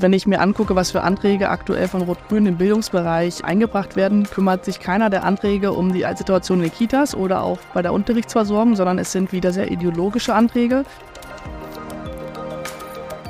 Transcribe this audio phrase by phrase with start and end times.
[0.00, 4.64] Wenn ich mir angucke, was für Anträge aktuell von Rot-Grün im Bildungsbereich eingebracht werden, kümmert
[4.64, 8.76] sich keiner der Anträge um die Situation in den Kitas oder auch bei der Unterrichtsversorgung,
[8.76, 10.84] sondern es sind wieder sehr ideologische Anträge.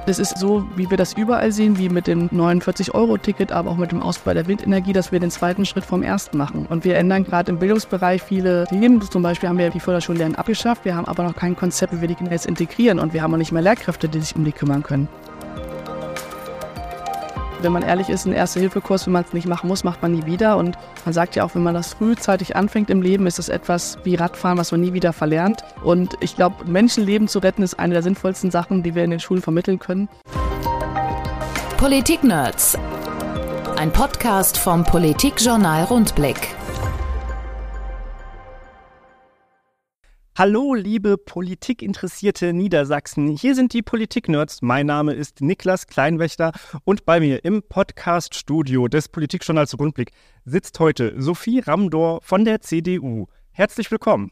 [0.04, 3.90] Es ist so, wie wir das überall sehen, wie mit dem 49-Euro-Ticket, aber auch mit
[3.90, 6.66] dem Ausbau der Windenergie, dass wir den zweiten Schritt vom ersten machen.
[6.68, 9.00] Und wir ändern gerade im Bildungsbereich viele Themen.
[9.00, 10.84] Zum Beispiel haben wir die Förderschullernen abgeschafft.
[10.84, 12.98] Wir haben aber noch kein Konzept, wie wir die jetzt integrieren.
[12.98, 15.08] Und wir haben auch nicht mehr Lehrkräfte, die sich um die kümmern können.
[17.60, 20.24] Wenn man ehrlich ist, ein Erste-Hilfe-Kurs, wenn man es nicht machen muss, macht man nie
[20.26, 20.56] wieder.
[20.56, 23.98] Und man sagt ja auch, wenn man das frühzeitig anfängt im Leben, ist es etwas
[24.04, 25.64] wie Radfahren, was man nie wieder verlernt.
[25.82, 29.20] Und ich glaube, Menschenleben zu retten ist eine der sinnvollsten Sachen, die wir in den
[29.20, 30.08] Schulen vermitteln können.
[31.78, 32.78] Politik-Nerds.
[33.76, 36.57] Ein Podcast vom Politikjournal Rundblick.
[40.38, 43.26] Hallo, liebe politikinteressierte Niedersachsen.
[43.26, 44.62] Hier sind die Politik-Nerds.
[44.62, 46.52] Mein Name ist Niklas Kleinwächter
[46.84, 50.12] und bei mir im Podcast-Studio des Politikjournals Rundblick
[50.44, 53.26] sitzt heute Sophie Ramdor von der CDU.
[53.50, 54.30] Herzlich willkommen.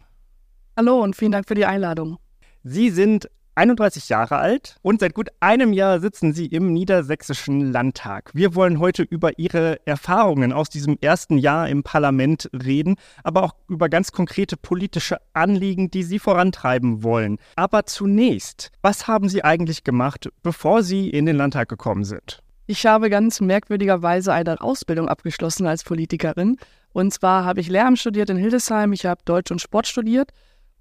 [0.77, 2.19] Hallo und vielen Dank für die Einladung.
[2.62, 8.30] Sie sind 31 Jahre alt und seit gut einem Jahr sitzen Sie im Niedersächsischen Landtag.
[8.34, 13.54] Wir wollen heute über Ihre Erfahrungen aus diesem ersten Jahr im Parlament reden, aber auch
[13.68, 17.38] über ganz konkrete politische Anliegen, die Sie vorantreiben wollen.
[17.56, 22.42] Aber zunächst, was haben Sie eigentlich gemacht, bevor Sie in den Landtag gekommen sind?
[22.66, 26.58] Ich habe ganz merkwürdigerweise eine Ausbildung abgeschlossen als Politikerin.
[26.92, 30.32] Und zwar habe ich Lehramt studiert in Hildesheim, ich habe Deutsch und Sport studiert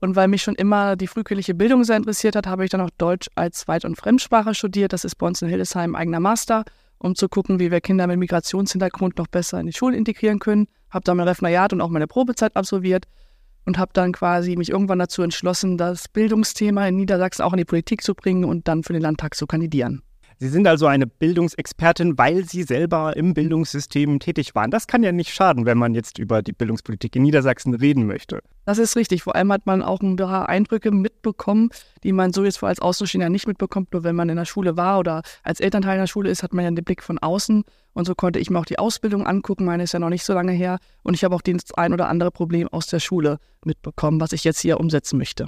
[0.05, 2.91] und weil mich schon immer die frühkindliche Bildung sehr interessiert hat, habe ich dann auch
[2.97, 4.93] Deutsch als Zweit- und Fremdsprache studiert.
[4.93, 6.63] Das ist bei uns in Hildesheim eigener Master,
[6.99, 10.67] um zu gucken, wie wir Kinder mit Migrationshintergrund noch besser in die Schulen integrieren können.
[10.91, 13.07] Habe dann mein Referendariat und auch meine Probezeit absolviert
[13.65, 17.65] und habe dann quasi mich irgendwann dazu entschlossen, das Bildungsthema in Niedersachsen auch in die
[17.65, 20.03] Politik zu bringen und dann für den Landtag zu kandidieren.
[20.37, 24.69] Sie sind also eine Bildungsexpertin, weil Sie selber im Bildungssystem tätig waren.
[24.69, 28.41] Das kann ja nicht schaden, wenn man jetzt über die Bildungspolitik in Niedersachsen reden möchte.
[28.65, 29.23] Das ist richtig.
[29.23, 31.69] Vor allem hat man auch ein paar Eindrücke mitbekommen,
[32.03, 33.93] die man so jetzt als Außenstehender nicht mitbekommt.
[33.93, 36.53] Nur wenn man in der Schule war oder als Elternteil in der Schule ist, hat
[36.53, 37.63] man ja den Blick von außen.
[37.93, 39.63] Und so konnte ich mir auch die Ausbildung angucken.
[39.63, 40.79] Meine ist ja noch nicht so lange her.
[41.03, 44.43] Und ich habe auch das ein oder andere Problem aus der Schule mitbekommen, was ich
[44.43, 45.47] jetzt hier umsetzen möchte.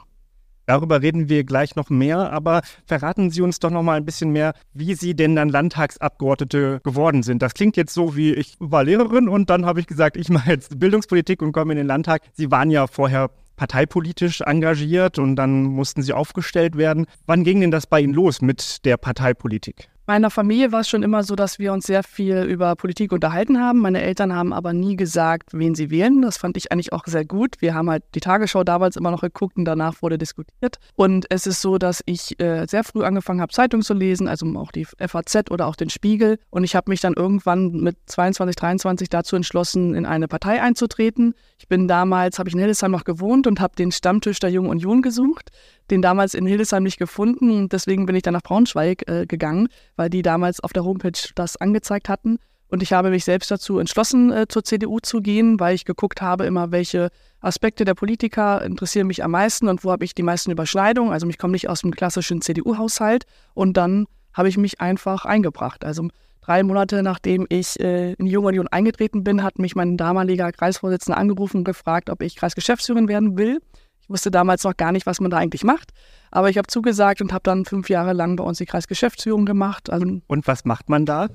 [0.67, 4.31] Darüber reden wir gleich noch mehr, aber verraten Sie uns doch noch mal ein bisschen
[4.31, 7.41] mehr, wie Sie denn dann Landtagsabgeordnete geworden sind.
[7.41, 10.51] Das klingt jetzt so wie ich war Lehrerin und dann habe ich gesagt, ich mache
[10.51, 12.21] jetzt Bildungspolitik und komme in den Landtag.
[12.33, 17.05] Sie waren ja vorher parteipolitisch engagiert und dann mussten Sie aufgestellt werden.
[17.25, 19.87] Wann ging denn das bei Ihnen los mit der Parteipolitik?
[20.07, 23.59] Meiner Familie war es schon immer so, dass wir uns sehr viel über Politik unterhalten
[23.59, 23.79] haben.
[23.79, 26.21] Meine Eltern haben aber nie gesagt, wen sie wählen.
[26.21, 27.55] Das fand ich eigentlich auch sehr gut.
[27.59, 30.77] Wir haben halt die Tagesschau damals immer noch geguckt und danach wurde diskutiert.
[30.95, 34.45] Und es ist so, dass ich äh, sehr früh angefangen habe, Zeitung zu lesen, also
[34.55, 36.39] auch die FAZ oder auch den Spiegel.
[36.49, 41.33] Und ich habe mich dann irgendwann mit 22, 23 dazu entschlossen, in eine Partei einzutreten.
[41.59, 44.69] Ich bin damals, habe ich in Hildesheim noch gewohnt und habe den Stammtisch der Jungen
[44.69, 45.51] Union gesucht
[45.89, 49.69] den damals in Hildesheim nicht gefunden und deswegen bin ich dann nach Braunschweig äh, gegangen,
[49.95, 52.39] weil die damals auf der Homepage das angezeigt hatten.
[52.69, 56.21] Und ich habe mich selbst dazu entschlossen, äh, zur CDU zu gehen, weil ich geguckt
[56.21, 57.09] habe, immer welche
[57.39, 61.13] Aspekte der Politiker interessieren mich am meisten und wo habe ich die meisten Überschneidungen.
[61.13, 65.85] Also ich komme nicht aus dem klassischen CDU-Haushalt und dann habe ich mich einfach eingebracht.
[65.85, 66.09] Also
[66.41, 70.51] drei Monate nachdem ich äh, in die Junge Union eingetreten bin, hat mich mein damaliger
[70.51, 73.59] Kreisvorsitzender angerufen und gefragt, ob ich Kreisgeschäftsführerin werden will.
[74.07, 75.91] Ich wusste damals noch gar nicht, was man da eigentlich macht.
[76.31, 79.89] Aber ich habe zugesagt und habe dann fünf Jahre lang bei uns die Kreisgeschäftsführung gemacht.
[79.89, 81.27] Also und was macht man da?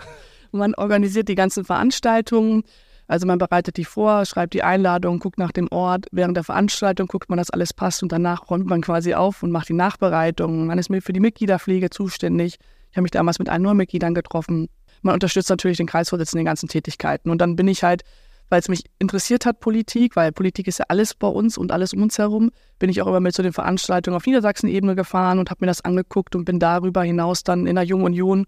[0.52, 2.62] Man organisiert die ganzen Veranstaltungen.
[3.08, 6.06] Also man bereitet die vor, schreibt die Einladung, guckt nach dem Ort.
[6.12, 9.50] Während der Veranstaltung guckt man, dass alles passt und danach räumt man quasi auf und
[9.50, 10.66] macht die Nachbereitung.
[10.66, 12.56] Man ist für die Mitgliederpflege zuständig.
[12.90, 14.70] Ich habe mich damals mit allen Mitgliedern getroffen.
[15.02, 17.28] Man unterstützt natürlich den Kreisvorsitzenden in den ganzen Tätigkeiten.
[17.28, 18.02] Und dann bin ich halt
[18.52, 21.94] weil es mich interessiert hat, Politik, weil Politik ist ja alles bei uns und alles
[21.94, 25.48] um uns herum, bin ich auch immer mit zu den Veranstaltungen auf Niedersachsen-Ebene gefahren und
[25.48, 28.44] habe mir das angeguckt und bin darüber hinaus dann in der Jungen Union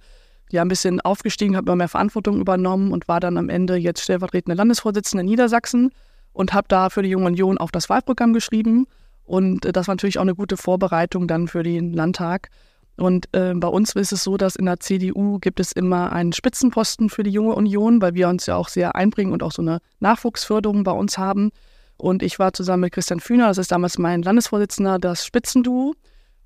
[0.51, 4.03] ja ein bisschen aufgestiegen, habe immer mehr Verantwortung übernommen und war dann am Ende jetzt
[4.03, 5.91] stellvertretende Landesvorsitzende in Niedersachsen
[6.35, 8.87] und habe da für die Junge Union auch das Wahlprogramm geschrieben.
[9.25, 12.51] Und äh, das war natürlich auch eine gute Vorbereitung dann für den Landtag.
[12.97, 16.33] Und äh, bei uns ist es so, dass in der CDU gibt es immer einen
[16.33, 19.63] Spitzenposten für die junge Union, weil wir uns ja auch sehr einbringen und auch so
[19.63, 21.51] eine Nachwuchsförderung bei uns haben.
[21.97, 25.95] Und ich war zusammen mit Christian Fühner, das ist damals mein Landesvorsitzender, das Spitzenduo.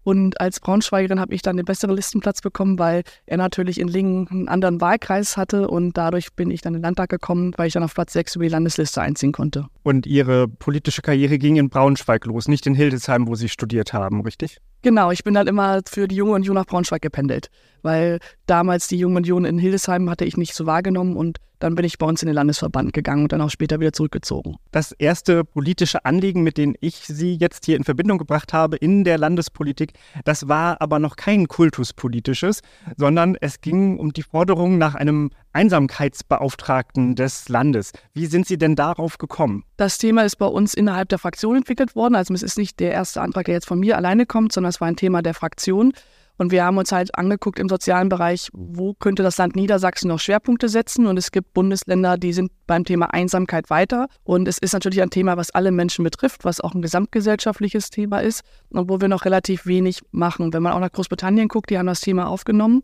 [0.05, 4.27] Und als Braunschweigerin habe ich dann den besseren Listenplatz bekommen, weil er natürlich in Lingen
[4.29, 7.75] einen anderen Wahlkreis hatte und dadurch bin ich dann in den Landtag gekommen, weil ich
[7.75, 9.67] dann auf Platz 6 über die Landesliste einziehen konnte.
[9.83, 14.23] Und Ihre politische Karriere ging in Braunschweig los, nicht in Hildesheim, wo Sie studiert haben,
[14.23, 14.61] richtig?
[14.83, 17.51] Genau, ich bin dann immer für die Junge Union nach Braunschweig gependelt,
[17.83, 21.85] weil damals die Junge Union in Hildesheim hatte ich nicht so wahrgenommen und dann bin
[21.85, 24.57] ich bei uns in den Landesverband gegangen und dann auch später wieder zurückgezogen.
[24.71, 29.03] Das erste politische Anliegen, mit dem ich Sie jetzt hier in Verbindung gebracht habe in
[29.03, 29.95] der Landespolitik,
[30.25, 32.61] das war aber noch kein kultuspolitisches,
[32.97, 37.93] sondern es ging um die Forderung nach einem Einsamkeitsbeauftragten des Landes.
[38.13, 39.65] Wie sind Sie denn darauf gekommen?
[39.77, 42.15] Das Thema ist bei uns innerhalb der Fraktion entwickelt worden.
[42.15, 44.81] Also es ist nicht der erste Antrag, der jetzt von mir alleine kommt, sondern es
[44.81, 45.93] war ein Thema der Fraktion.
[46.39, 50.21] Und wir haben uns halt angeguckt im sozialen Bereich, wo könnte das Land Niedersachsen noch
[50.21, 51.07] Schwerpunkte setzen.
[51.07, 54.07] Und es gibt Bundesländer, die sind beim Thema Einsamkeit weiter.
[54.23, 58.21] Und es ist natürlich ein Thema, was alle Menschen betrifft, was auch ein gesamtgesellschaftliches Thema
[58.21, 60.53] ist und wo wir noch relativ wenig machen.
[60.53, 62.83] Wenn man auch nach Großbritannien guckt, die haben das Thema aufgenommen.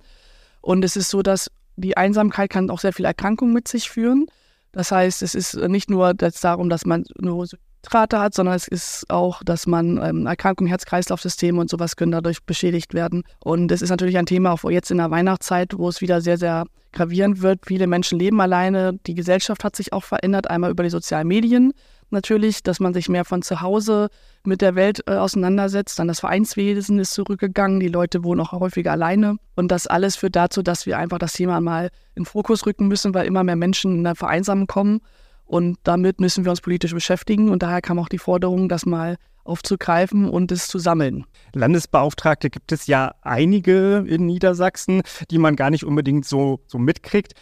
[0.60, 4.26] Und es ist so, dass die Einsamkeit kann auch sehr viele Erkrankungen mit sich führen.
[4.72, 7.46] Das heißt, es ist nicht nur darum, dass man nur
[7.92, 12.42] Rate hat, sondern es ist auch, dass man ähm, Erkrankungen, Herz-Kreislauf-Systeme und sowas können dadurch
[12.44, 13.24] beschädigt werden.
[13.40, 16.38] Und es ist natürlich ein Thema auch jetzt in der Weihnachtszeit, wo es wieder sehr,
[16.38, 17.60] sehr gravierend wird.
[17.66, 18.98] Viele Menschen leben alleine.
[19.06, 21.72] Die Gesellschaft hat sich auch verändert, einmal über die sozialen Medien
[22.14, 24.08] natürlich, dass man sich mehr von zu Hause
[24.44, 25.98] mit der Welt äh, auseinandersetzt.
[25.98, 29.36] Dann das Vereinswesen ist zurückgegangen, die Leute wohnen auch häufiger alleine.
[29.54, 33.12] Und das alles führt dazu, dass wir einfach das Thema mal in Fokus rücken müssen,
[33.12, 35.00] weil immer mehr Menschen in der Vereinsamung kommen.
[35.44, 37.50] Und damit müssen wir uns politisch beschäftigen.
[37.50, 41.26] Und daher kam auch die Forderung, das mal aufzugreifen und es zu sammeln.
[41.52, 47.34] Landesbeauftragte gibt es ja einige in Niedersachsen, die man gar nicht unbedingt so, so mitkriegt.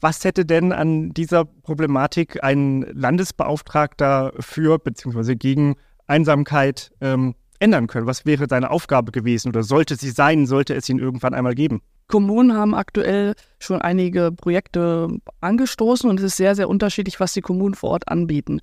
[0.00, 5.34] Was hätte denn an dieser Problematik ein Landesbeauftragter für bzw.
[5.36, 5.76] gegen
[6.06, 8.06] Einsamkeit ähm, ändern können?
[8.06, 11.82] Was wäre seine Aufgabe gewesen oder sollte sie sein, sollte es ihn irgendwann einmal geben?
[12.08, 15.08] Kommunen haben aktuell schon einige Projekte
[15.40, 18.60] angestoßen und es ist sehr, sehr unterschiedlich, was die Kommunen vor Ort anbieten.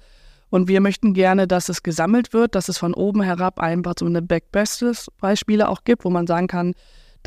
[0.50, 4.06] Und wir möchten gerne, dass es gesammelt wird, dass es von oben herab einfach so
[4.06, 6.74] eine Back-Bestes-Beispiele auch gibt, wo man sagen kann,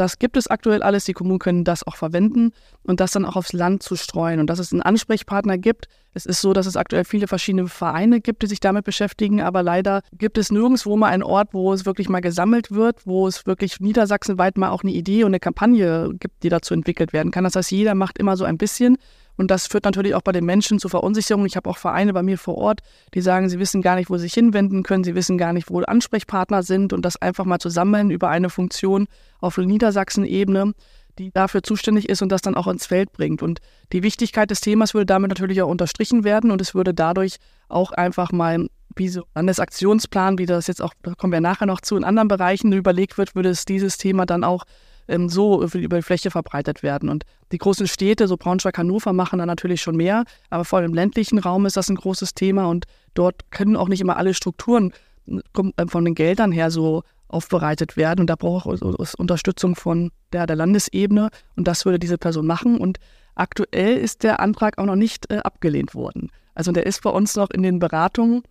[0.00, 2.52] das gibt es aktuell alles, die Kommunen können das auch verwenden
[2.84, 5.88] und das dann auch aufs Land zu streuen und dass es einen Ansprechpartner gibt.
[6.14, 9.62] Es ist so, dass es aktuell viele verschiedene Vereine gibt, die sich damit beschäftigen, aber
[9.62, 13.44] leider gibt es nirgendwo mal einen Ort, wo es wirklich mal gesammelt wird, wo es
[13.44, 17.44] wirklich niedersachsenweit mal auch eine Idee und eine Kampagne gibt, die dazu entwickelt werden kann.
[17.44, 18.96] Das heißt, jeder macht immer so ein bisschen
[19.40, 21.46] und das führt natürlich auch bei den Menschen zu Verunsicherung.
[21.46, 22.80] Ich habe auch Vereine bei mir vor Ort,
[23.14, 25.70] die sagen, sie wissen gar nicht, wo sie sich hinwenden können, sie wissen gar nicht,
[25.70, 29.08] wo Ansprechpartner sind und das einfach mal zusammen über eine Funktion
[29.40, 30.74] auf Niedersachsen-Ebene
[31.18, 33.42] die dafür zuständig ist und das dann auch ins Feld bringt.
[33.42, 33.60] Und
[33.92, 37.36] die Wichtigkeit des Themas würde damit natürlich auch unterstrichen werden und es würde dadurch
[37.68, 41.80] auch einfach mal wie so Landesaktionsplan, wie das jetzt auch, da kommen wir nachher noch
[41.80, 44.64] zu, in anderen Bereichen überlegt wird, würde es dieses Thema dann auch
[45.10, 47.08] ähm, so über die Fläche verbreitet werden.
[47.08, 50.90] Und die großen Städte, so Braunschweig, Hannover, machen da natürlich schon mehr, aber vor allem
[50.90, 54.34] im ländlichen Raum ist das ein großes Thema und dort können auch nicht immer alle
[54.34, 54.92] Strukturen
[55.26, 58.20] äh, von den Geldern her so aufbereitet werden.
[58.20, 62.78] Und da braucht es Unterstützung von der, der Landesebene und das würde diese Person machen.
[62.78, 62.98] Und
[63.34, 66.30] aktuell ist der Antrag auch noch nicht äh, abgelehnt worden.
[66.54, 68.42] Also der ist bei uns noch in den Beratungen.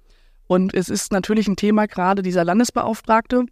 [0.47, 3.45] Und es ist natürlich ein Thema, gerade dieser Landesbeauftragte.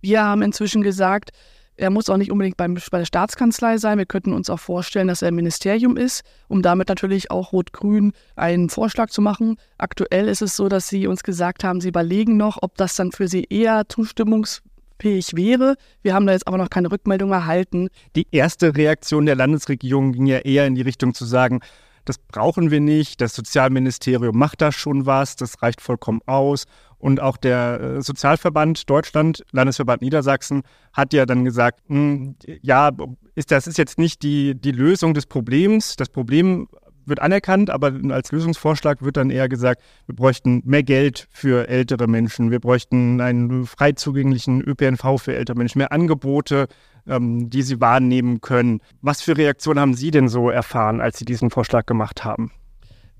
[0.00, 1.32] Wir haben inzwischen gesagt,
[1.76, 3.98] er muss auch nicht unbedingt beim, bei der Staatskanzlei sein.
[3.98, 8.12] Wir könnten uns auch vorstellen, dass er im Ministerium ist, um damit natürlich auch Rot-Grün
[8.36, 9.56] einen Vorschlag zu machen.
[9.78, 13.12] Aktuell ist es so, dass Sie uns gesagt haben, Sie überlegen noch, ob das dann
[13.12, 15.76] für Sie eher zustimmungsfähig wäre.
[16.02, 17.88] Wir haben da jetzt aber noch keine Rückmeldung erhalten.
[18.14, 21.60] Die erste Reaktion der Landesregierung ging ja eher in die Richtung zu sagen,
[22.04, 26.64] das brauchen wir nicht, das Sozialministerium macht da schon was, das reicht vollkommen aus.
[26.98, 32.90] Und auch der äh, Sozialverband Deutschland, Landesverband Niedersachsen, hat ja dann gesagt, mh, hm, ja,
[33.34, 35.96] ist, das ist jetzt nicht die, die Lösung des Problems.
[35.96, 36.66] Das Problem
[37.06, 42.06] wird anerkannt, aber als Lösungsvorschlag wird dann eher gesagt, wir bräuchten mehr Geld für ältere
[42.06, 46.66] Menschen, wir bräuchten einen frei zugänglichen ÖPNV für ältere Menschen, mehr Angebote,
[47.06, 48.80] ähm, die sie wahrnehmen können.
[49.02, 52.52] Was für Reaktionen haben Sie denn so erfahren, als Sie diesen Vorschlag gemacht haben?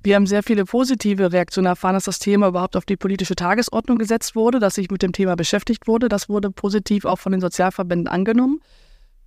[0.03, 3.97] Wir haben sehr viele positive Reaktionen erfahren, dass das Thema überhaupt auf die politische Tagesordnung
[3.97, 6.11] gesetzt wurde, dass sich mit dem Thema beschäftigt wurde.
[6.11, 8.61] Das wurde positiv auch von den Sozialverbänden angenommen.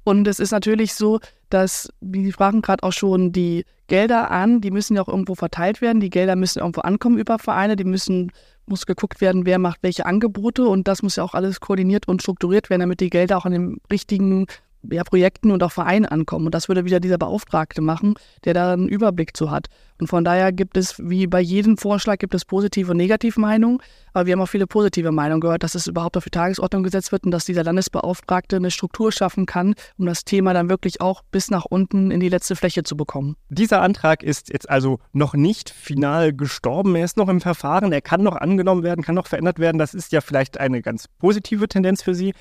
[0.08, 4.62] Und es ist natürlich so, dass, wie Sie sprachen gerade auch schon, die Gelder an,
[4.62, 6.00] die müssen ja auch irgendwo verteilt werden.
[6.00, 8.32] Die Gelder müssen irgendwo ankommen über Vereine, die müssen,
[8.68, 12.22] muss geguckt werden, wer macht welche Angebote und das muss ja auch alles koordiniert und
[12.22, 14.48] strukturiert werden, damit die Gelder auch an den richtigen
[14.90, 16.46] ja, Projekten und auch Vereinen ankommen.
[16.46, 18.16] Und das würde wieder dieser Beauftragte machen,
[18.46, 19.68] der da einen Überblick zu hat.
[20.00, 23.80] Und von daher gibt es, wie bei jedem Vorschlag, gibt es positive und negative Meinungen.
[24.14, 27.12] Aber wir haben auch viele positive Meinungen gehört, dass es überhaupt auf die Tagesordnung gesetzt
[27.12, 31.24] wird und dass dieser Landesbeauftragte eine Struktur schaffen kann, um das Thema dann wirklich auch
[31.32, 33.36] bis nach unten in die letzte Fläche zu bekommen.
[33.50, 36.96] Dieser Antrag ist jetzt also noch nicht final gestorben.
[36.96, 37.92] Er ist noch im Verfahren.
[37.92, 39.78] Er kann noch angenommen werden, kann noch verändert werden.
[39.80, 42.34] Das ist ja vielleicht eine ganz positive Tendenz für Sie.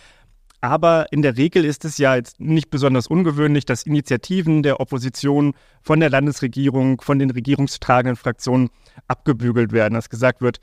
[0.60, 5.54] Aber in der Regel ist es ja jetzt nicht besonders ungewöhnlich, dass Initiativen der Opposition
[5.82, 8.70] von der Landesregierung, von den regierungstragenden Fraktionen
[9.06, 10.60] abgebügelt werden, dass gesagt wird,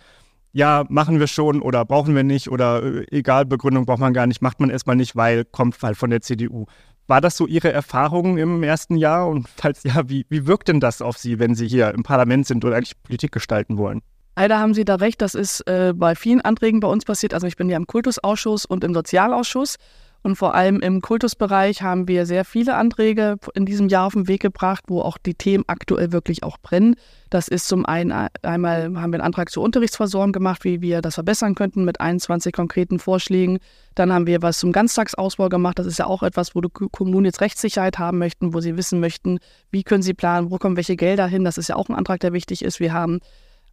[0.52, 4.28] ja, machen wir schon oder brauchen wir nicht oder äh, egal, Begründung braucht man gar
[4.28, 6.66] nicht, macht man erstmal nicht, weil kommt halt von der CDU.
[7.08, 9.28] War das so Ihre Erfahrung im ersten Jahr?
[9.28, 12.48] Und falls ja, wie, wie wirkt denn das auf Sie, wenn Sie hier im Parlament
[12.48, 14.02] sind und eigentlich Politik gestalten wollen?
[14.36, 17.34] Leider haben Sie da recht, das ist äh, bei vielen Anträgen bei uns passiert.
[17.34, 19.78] Also ich bin ja im Kultusausschuss und im Sozialausschuss.
[20.26, 24.30] Und vor allem im Kultusbereich haben wir sehr viele Anträge in diesem Jahr auf den
[24.30, 26.96] Weg gebracht, wo auch die Themen aktuell wirklich auch brennen.
[27.30, 31.16] Das ist zum einen einmal haben wir einen Antrag zur Unterrichtsversorgung gemacht, wie wir das
[31.16, 33.60] verbessern könnten mit 21 konkreten Vorschlägen.
[33.96, 35.78] Dann haben wir was zum Ganztagsausbau gemacht.
[35.78, 39.02] Das ist ja auch etwas, wo die Kommunen jetzt Rechtssicherheit haben möchten, wo sie wissen
[39.02, 39.40] möchten,
[39.72, 41.44] wie können sie planen, wo kommen welche Gelder hin.
[41.44, 42.80] Das ist ja auch ein Antrag, der wichtig ist.
[42.80, 43.20] Wir haben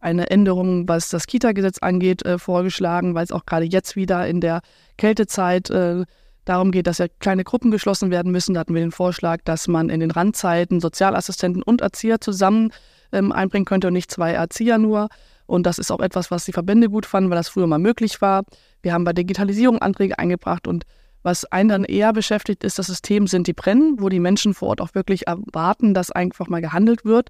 [0.01, 4.41] eine Änderung, was das Kita-Gesetz angeht, äh, vorgeschlagen, weil es auch gerade jetzt wieder in
[4.41, 4.61] der
[4.97, 6.03] Kältezeit äh,
[6.45, 8.53] darum geht, dass ja kleine Gruppen geschlossen werden müssen.
[8.53, 12.71] Da hatten wir den Vorschlag, dass man in den Randzeiten Sozialassistenten und Erzieher zusammen
[13.11, 15.07] ähm, einbringen könnte und nicht zwei Erzieher nur.
[15.45, 18.21] Und das ist auch etwas, was die Verbände gut fanden, weil das früher mal möglich
[18.21, 18.43] war.
[18.81, 20.85] Wir haben bei Digitalisierung Anträge eingebracht und
[21.23, 24.55] was einen dann eher beschäftigt, ist, dass es Themen sind, die brennen, wo die Menschen
[24.55, 27.29] vor Ort auch wirklich erwarten, dass einfach mal gehandelt wird.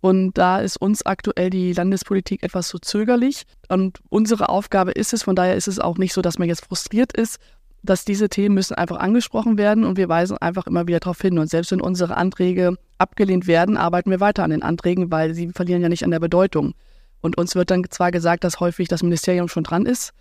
[0.00, 3.44] Und da ist uns aktuell die Landespolitik etwas zu zögerlich.
[3.68, 6.64] Und unsere Aufgabe ist es, von daher ist es auch nicht so, dass man jetzt
[6.64, 7.38] frustriert ist,
[7.82, 11.38] dass diese Themen müssen einfach angesprochen werden und wir weisen einfach immer wieder darauf hin.
[11.38, 15.50] Und selbst wenn unsere Anträge abgelehnt werden, arbeiten wir weiter an den Anträgen, weil sie
[15.50, 16.74] verlieren ja nicht an der Bedeutung.
[17.20, 20.12] Und uns wird dann zwar gesagt, dass häufig das Ministerium schon dran ist,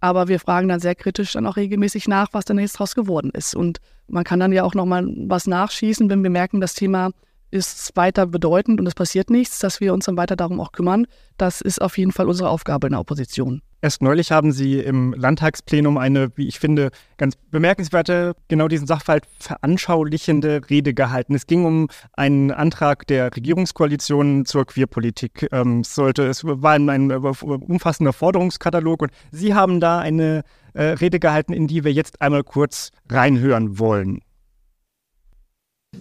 [0.00, 3.30] aber wir fragen dann sehr kritisch dann auch regelmäßig nach, was denn jetzt daraus geworden
[3.32, 3.54] ist.
[3.54, 7.10] Und man kann dann ja auch nochmal was nachschießen, wenn wir merken, das Thema
[7.54, 11.06] ist weiter bedeutend und es passiert nichts, dass wir uns dann weiter darum auch kümmern.
[11.38, 13.62] Das ist auf jeden Fall unsere Aufgabe in der Opposition.
[13.80, 19.26] Erst neulich haben Sie im Landtagsplenum eine, wie ich finde, ganz bemerkenswerte, genau diesen Sachverhalt
[19.38, 21.34] veranschaulichende Rede gehalten.
[21.34, 25.48] Es ging um einen Antrag der Regierungskoalition zur Queerpolitik.
[25.52, 30.42] Ähm, es sollte, es war ein, ein, umfassender Forderungskatalog und Sie haben da eine
[30.72, 34.22] äh, Rede gehalten, in die wir jetzt einmal kurz reinhören wollen.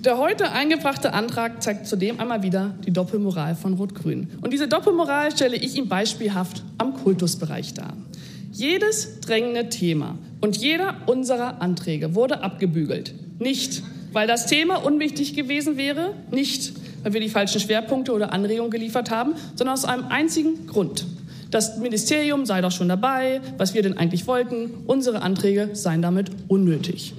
[0.02, 4.30] Der heute eingebrachte Antrag zeigt zudem einmal wieder die Doppelmoral von Rot-Grün.
[4.42, 7.94] Und diese Doppelmoral stelle ich Ihnen beispielhaft am Kultusbereich dar.
[8.52, 13.14] Jedes drängende Thema und jeder unserer Anträge wurde abgebügelt.
[13.40, 13.82] Nicht,
[14.12, 19.10] weil das Thema unwichtig gewesen wäre, nicht, weil wir die falschen Schwerpunkte oder Anregungen geliefert
[19.10, 21.06] haben, sondern aus einem einzigen Grund.
[21.50, 24.72] Das Ministerium sei doch schon dabei, was wir denn eigentlich wollten.
[24.88, 27.14] Unsere Anträge seien damit unnötig.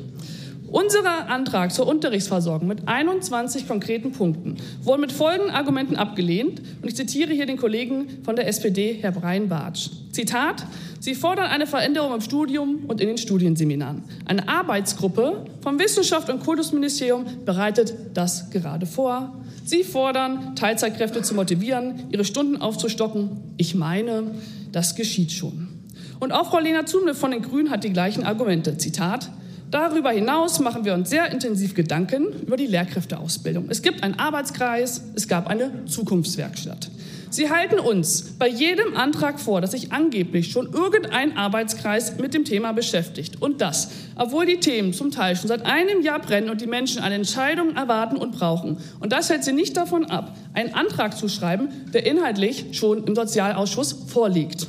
[0.67, 6.61] Unser Antrag zur Unterrichtsversorgung mit 21 konkreten Punkten wurde mit folgenden Argumenten abgelehnt.
[6.81, 9.91] Und ich zitiere hier den Kollegen von der SPD, Herr Breinbartsch.
[10.11, 10.67] Zitat,
[11.01, 14.05] Sie fordern eine Veränderung im Studium und in den Studienseminaren.
[14.25, 19.35] Eine Arbeitsgruppe vom Wissenschaft- und Kultusministerium bereitet das gerade vor.
[19.67, 23.43] Sie fordern, Teilzeitkräfte zu motivieren, ihre Stunden aufzustocken.
[23.59, 24.31] Ich meine,
[24.73, 25.69] das geschieht schon.
[26.21, 28.79] Und auch Frau Lena Zumle von den Grünen hat die gleichen Argumente.
[28.79, 29.31] Zitat,
[29.75, 33.67] Darüber hinaus machen wir uns sehr intensiv Gedanken über die Lehrkräfteausbildung.
[33.71, 36.93] Es gibt einen Arbeitskreis, es gab eine Zukunftswerkstatt.
[37.29, 42.45] Sie halten uns bei jedem Antrag vor, dass sich angeblich schon irgendein Arbeitskreis mit dem
[42.45, 43.43] Thema beschäftigt.
[43.43, 47.03] Und das, obwohl die Themen zum Teil schon seit einem Jahr brennen und die Menschen
[47.03, 48.77] eine Entscheidung erwarten und brauchen.
[49.01, 53.17] Und das hält sie nicht davon ab, einen Antrag zu schreiben, der inhaltlich schon im
[53.17, 54.69] Sozialausschuss vorliegt.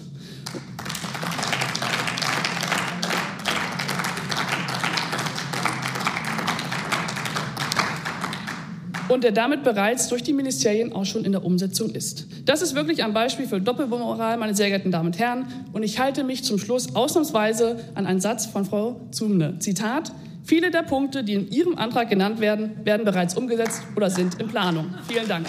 [9.15, 12.27] Und der damit bereits durch die Ministerien auch schon in der Umsetzung ist.
[12.43, 15.47] Das ist wirklich ein Beispiel für Doppelmoral, meine sehr geehrten Damen und Herren.
[15.71, 19.57] Und ich halte mich zum Schluss ausnahmsweise an einen Satz von Frau Zumne.
[19.59, 20.11] Zitat,
[20.43, 24.49] viele der Punkte, die in Ihrem Antrag genannt werden, werden bereits umgesetzt oder sind in
[24.49, 24.93] Planung.
[25.07, 25.47] Vielen Dank.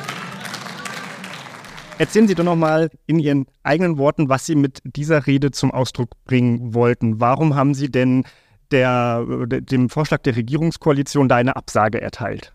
[1.98, 5.72] Erzählen Sie doch noch mal in Ihren eigenen Worten, was Sie mit dieser Rede zum
[5.72, 7.20] Ausdruck bringen wollten.
[7.20, 8.22] Warum haben Sie denn
[8.70, 12.52] der, dem Vorschlag der Regierungskoalition da eine Absage erteilt?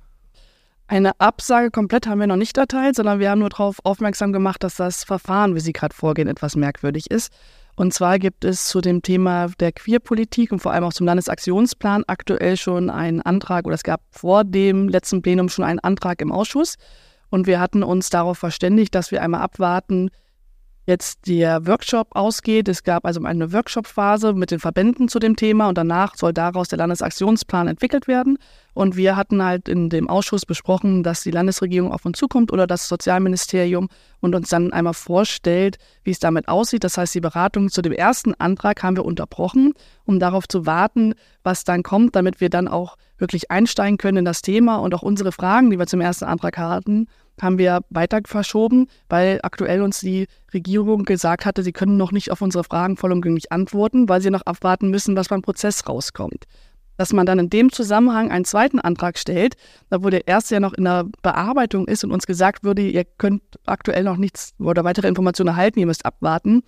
[0.91, 4.61] Eine Absage komplett haben wir noch nicht erteilt, sondern wir haben nur darauf aufmerksam gemacht,
[4.61, 7.31] dass das Verfahren, wie Sie gerade vorgehen, etwas merkwürdig ist.
[7.77, 12.03] Und zwar gibt es zu dem Thema der Queerpolitik und vor allem auch zum Landesaktionsplan
[12.07, 16.29] aktuell schon einen Antrag oder es gab vor dem letzten Plenum schon einen Antrag im
[16.29, 16.75] Ausschuss.
[17.29, 20.09] Und wir hatten uns darauf verständigt, dass wir einmal abwarten,
[20.85, 22.67] jetzt der Workshop ausgeht.
[22.67, 26.69] Es gab also eine Workshop-Phase mit den Verbänden zu dem Thema und danach soll daraus
[26.69, 28.37] der Landesaktionsplan entwickelt werden.
[28.73, 32.67] Und wir hatten halt in dem Ausschuss besprochen, dass die Landesregierung auf uns zukommt oder
[32.67, 33.89] das Sozialministerium
[34.21, 36.83] und uns dann einmal vorstellt, wie es damit aussieht.
[36.83, 39.73] Das heißt, die Beratung zu dem ersten Antrag haben wir unterbrochen,
[40.05, 44.25] um darauf zu warten, was dann kommt, damit wir dann auch wirklich einsteigen können in
[44.25, 47.07] das Thema und auch unsere Fragen, die wir zum ersten Antrag hatten,
[47.39, 52.31] haben wir weiter verschoben, weil aktuell uns die Regierung gesagt hatte, sie können noch nicht
[52.31, 56.45] auf unsere Fragen vollumgänglich antworten, weil sie noch abwarten müssen, was beim Prozess rauskommt.
[56.97, 59.55] Dass man dann in dem Zusammenhang einen zweiten Antrag stellt,
[59.89, 63.05] da wo der erste ja noch in der Bearbeitung ist und uns gesagt würde, ihr
[63.05, 66.63] könnt aktuell noch nichts oder weitere Informationen erhalten, ihr müsst abwarten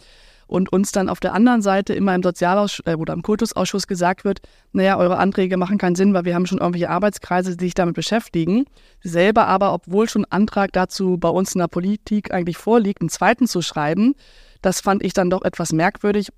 [0.48, 4.24] und uns dann auf der anderen Seite immer im Sozialausschuss äh, oder im Kultusausschuss gesagt
[4.24, 7.74] wird, naja, eure Anträge machen keinen Sinn, weil wir haben schon irgendwelche Arbeitskreise, die sich
[7.74, 8.66] damit beschäftigen.
[9.02, 13.48] Selber aber, obwohl schon Antrag dazu bei uns in der Politik eigentlich vorliegt, einen zweiten
[13.48, 14.16] zu schreiben,
[14.62, 16.30] das fand ich dann doch etwas merkwürdig.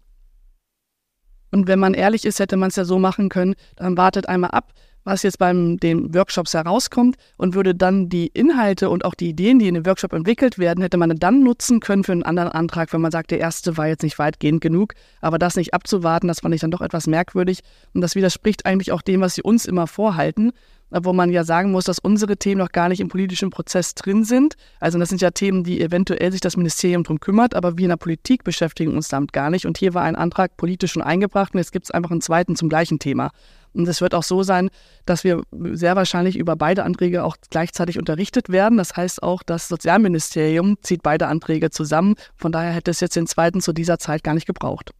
[1.51, 4.51] Und wenn man ehrlich ist, hätte man es ja so machen können, dann wartet einmal
[4.51, 4.73] ab,
[5.05, 9.59] was jetzt beim den Workshops herauskommt und würde dann die Inhalte und auch die Ideen,
[9.59, 12.91] die in dem Workshop entwickelt werden, hätte man dann nutzen können für einen anderen Antrag,
[12.91, 14.93] wenn man sagt, der erste war jetzt nicht weitgehend genug.
[15.21, 17.59] Aber das nicht abzuwarten, das fand ich dann doch etwas merkwürdig.
[17.93, 20.51] Und das widerspricht eigentlich auch dem, was sie uns immer vorhalten
[20.91, 24.23] wo man ja sagen muss, dass unsere Themen noch gar nicht im politischen Prozess drin
[24.23, 24.55] sind.
[24.79, 27.89] Also das sind ja Themen, die eventuell sich das Ministerium drum kümmert, aber wir in
[27.89, 29.65] der Politik beschäftigen uns damit gar nicht.
[29.65, 32.55] Und hier war ein Antrag politisch schon eingebracht und jetzt gibt es einfach einen zweiten
[32.55, 33.31] zum gleichen Thema.
[33.75, 34.69] Und es wird auch so sein,
[35.05, 35.41] dass wir
[35.73, 38.77] sehr wahrscheinlich über beide Anträge auch gleichzeitig unterrichtet werden.
[38.77, 42.15] Das heißt auch, das Sozialministerium zieht beide Anträge zusammen.
[42.35, 44.91] Von daher hätte es jetzt den zweiten zu dieser Zeit gar nicht gebraucht.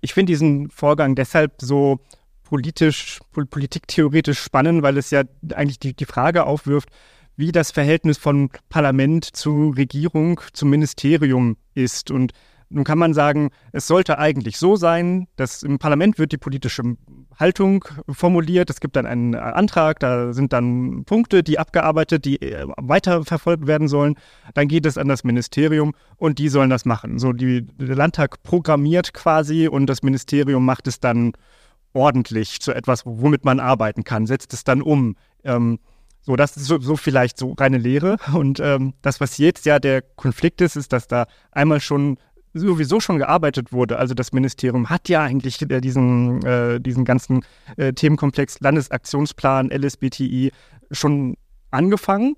[0.00, 1.98] Ich finde diesen Vorgang deshalb so
[2.44, 3.18] politisch,
[3.50, 5.22] politiktheoretisch spannend, weil es ja
[5.54, 6.90] eigentlich die, die Frage aufwirft,
[7.36, 12.10] wie das Verhältnis von Parlament zu Regierung, zum Ministerium ist.
[12.10, 12.32] Und
[12.68, 16.82] nun kann man sagen, es sollte eigentlich so sein, dass im Parlament wird die politische
[17.38, 18.70] Haltung formuliert.
[18.70, 23.88] Es gibt dann einen Antrag, da sind dann Punkte, die abgearbeitet, die äh, weiterverfolgt werden
[23.88, 24.16] sollen.
[24.54, 27.18] Dann geht es an das Ministerium und die sollen das machen.
[27.18, 31.32] So, die, der Landtag programmiert quasi und das Ministerium macht es dann
[31.92, 35.16] ordentlich zu etwas, womit man arbeiten kann, setzt es dann um.
[35.44, 35.78] Ähm,
[36.26, 38.16] so, das ist so, so, vielleicht so reine Lehre.
[38.34, 42.18] Und ähm, das, was jetzt ja der Konflikt ist, ist, dass da einmal schon
[42.58, 43.98] sowieso schon gearbeitet wurde.
[43.98, 47.44] Also das Ministerium hat ja eigentlich äh, diesen, äh, diesen ganzen
[47.76, 50.52] äh, Themenkomplex Landesaktionsplan, LSBTI
[50.90, 51.36] schon
[51.70, 52.36] angefangen.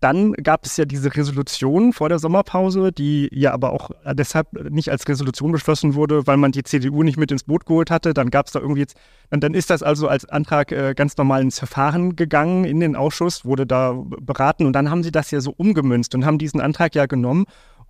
[0.00, 4.90] Dann gab es ja diese Resolution vor der Sommerpause, die ja aber auch deshalb nicht
[4.90, 8.14] als Resolution beschlossen wurde, weil man die CDU nicht mit ins Boot geholt hatte.
[8.14, 8.96] Dann gab es da irgendwie jetzt,
[9.30, 12.96] und dann ist das also als Antrag äh, ganz normal ins Verfahren gegangen in den
[12.96, 16.62] Ausschuss, wurde da beraten und dann haben sie das ja so umgemünzt und haben diesen
[16.62, 17.44] Antrag ja genommen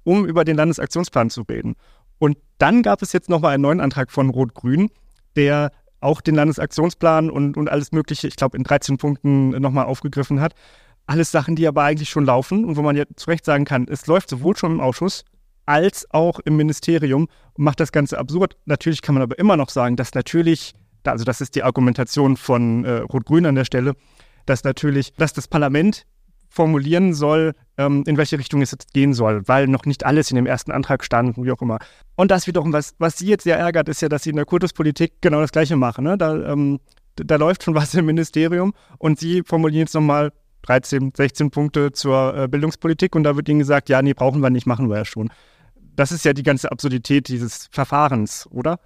[0.04, 1.76] um über den Landesaktionsplan zu reden.
[2.18, 4.90] Und dann gab es jetzt nochmal einen neuen Antrag von Rot-Grün,
[5.36, 10.40] der auch den Landesaktionsplan und, und alles Mögliche, ich glaube, in 13 Punkten nochmal aufgegriffen
[10.40, 10.54] hat.
[11.06, 13.86] Alles Sachen, die aber eigentlich schon laufen und wo man ja zu Recht sagen kann,
[13.88, 15.24] es läuft sowohl schon im Ausschuss
[15.66, 18.56] als auch im Ministerium und macht das Ganze absurd.
[18.64, 22.84] Natürlich kann man aber immer noch sagen, dass natürlich, also das ist die Argumentation von
[22.84, 23.94] äh, Rot-Grün an der Stelle,
[24.46, 26.06] dass natürlich, dass das Parlament
[26.50, 30.36] formulieren soll, ähm, in welche Richtung es jetzt gehen soll, weil noch nicht alles in
[30.36, 31.78] dem ersten Antrag stand, wie auch immer.
[32.16, 34.44] Und das wiederum, was, was Sie jetzt sehr ärgert, ist ja, dass Sie in der
[34.44, 36.04] Kultuspolitik genau das Gleiche machen.
[36.04, 36.18] Ne?
[36.18, 36.80] Da, ähm,
[37.14, 40.32] da läuft schon was im Ministerium und Sie formulieren jetzt nochmal
[40.62, 44.50] 13, 16 Punkte zur äh, Bildungspolitik und da wird Ihnen gesagt, ja, nee, brauchen wir
[44.50, 45.30] nicht, machen wir ja schon.
[45.96, 48.78] Das ist ja die ganze Absurdität dieses Verfahrens, oder?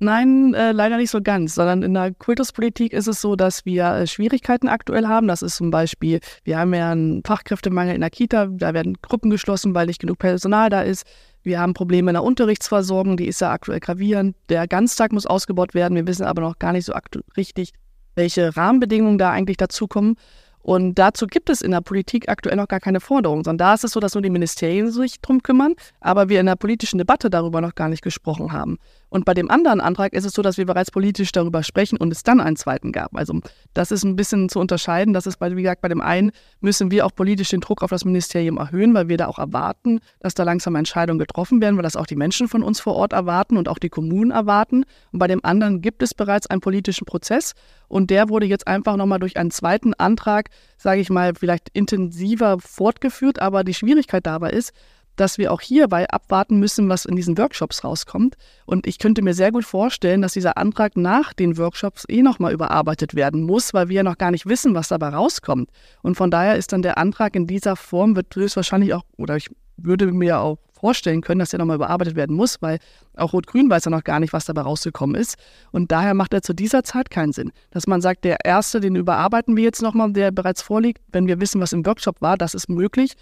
[0.00, 3.84] Nein, äh, leider nicht so ganz, sondern in der Kultuspolitik ist es so, dass wir
[3.84, 5.26] äh, Schwierigkeiten aktuell haben.
[5.26, 9.30] Das ist zum Beispiel, wir haben ja einen Fachkräftemangel in der Kita, da werden Gruppen
[9.30, 11.04] geschlossen, weil nicht genug Personal da ist.
[11.42, 14.36] Wir haben Probleme in der Unterrichtsversorgung, die ist ja aktuell gravierend.
[14.48, 15.96] Der Ganztag muss ausgebaut werden.
[15.96, 16.92] Wir wissen aber noch gar nicht so
[17.36, 17.72] richtig,
[18.14, 20.14] welche Rahmenbedingungen da eigentlich dazukommen.
[20.62, 23.84] Und dazu gibt es in der Politik aktuell noch gar keine Forderung, sondern da ist
[23.84, 27.30] es so, dass nur die Ministerien sich drum kümmern, aber wir in der politischen Debatte
[27.30, 28.78] darüber noch gar nicht gesprochen haben.
[29.10, 32.12] Und bei dem anderen Antrag ist es so, dass wir bereits politisch darüber sprechen und
[32.12, 33.16] es dann einen zweiten gab.
[33.16, 33.40] Also
[33.72, 35.14] das ist ein bisschen zu unterscheiden.
[35.14, 37.90] Das ist, bei, wie gesagt, bei dem einen müssen wir auch politisch den Druck auf
[37.90, 41.82] das Ministerium erhöhen, weil wir da auch erwarten, dass da langsam Entscheidungen getroffen werden, weil
[41.82, 44.84] das auch die Menschen von uns vor Ort erwarten und auch die Kommunen erwarten.
[45.12, 47.54] Und bei dem anderen gibt es bereits einen politischen Prozess
[47.88, 52.58] und der wurde jetzt einfach nochmal durch einen zweiten Antrag, sage ich mal, vielleicht intensiver
[52.60, 53.40] fortgeführt.
[53.40, 54.72] Aber die Schwierigkeit dabei ist,
[55.16, 58.36] dass wir auch hierbei abwarten müssen, was in diesen Workshops rauskommt.
[58.66, 62.52] Und ich könnte mir sehr gut vorstellen, dass dieser Antrag nach den Workshops eh nochmal
[62.52, 65.70] überarbeitet werden muss, weil wir ja noch gar nicht wissen, was dabei rauskommt.
[66.02, 69.48] Und von daher ist dann der Antrag in dieser Form, wird höchstwahrscheinlich auch, oder ich
[69.76, 72.78] würde mir auch vorstellen können, dass der nochmal überarbeitet werden muss, weil
[73.16, 75.36] auch Rot-Grün weiß ja noch gar nicht, was dabei rausgekommen ist.
[75.72, 77.52] Und daher macht er zu dieser Zeit keinen Sinn.
[77.70, 81.40] Dass man sagt, der erste, den überarbeiten wir jetzt nochmal, der bereits vorliegt, wenn wir
[81.40, 83.14] wissen, was im Workshop war, das ist möglich.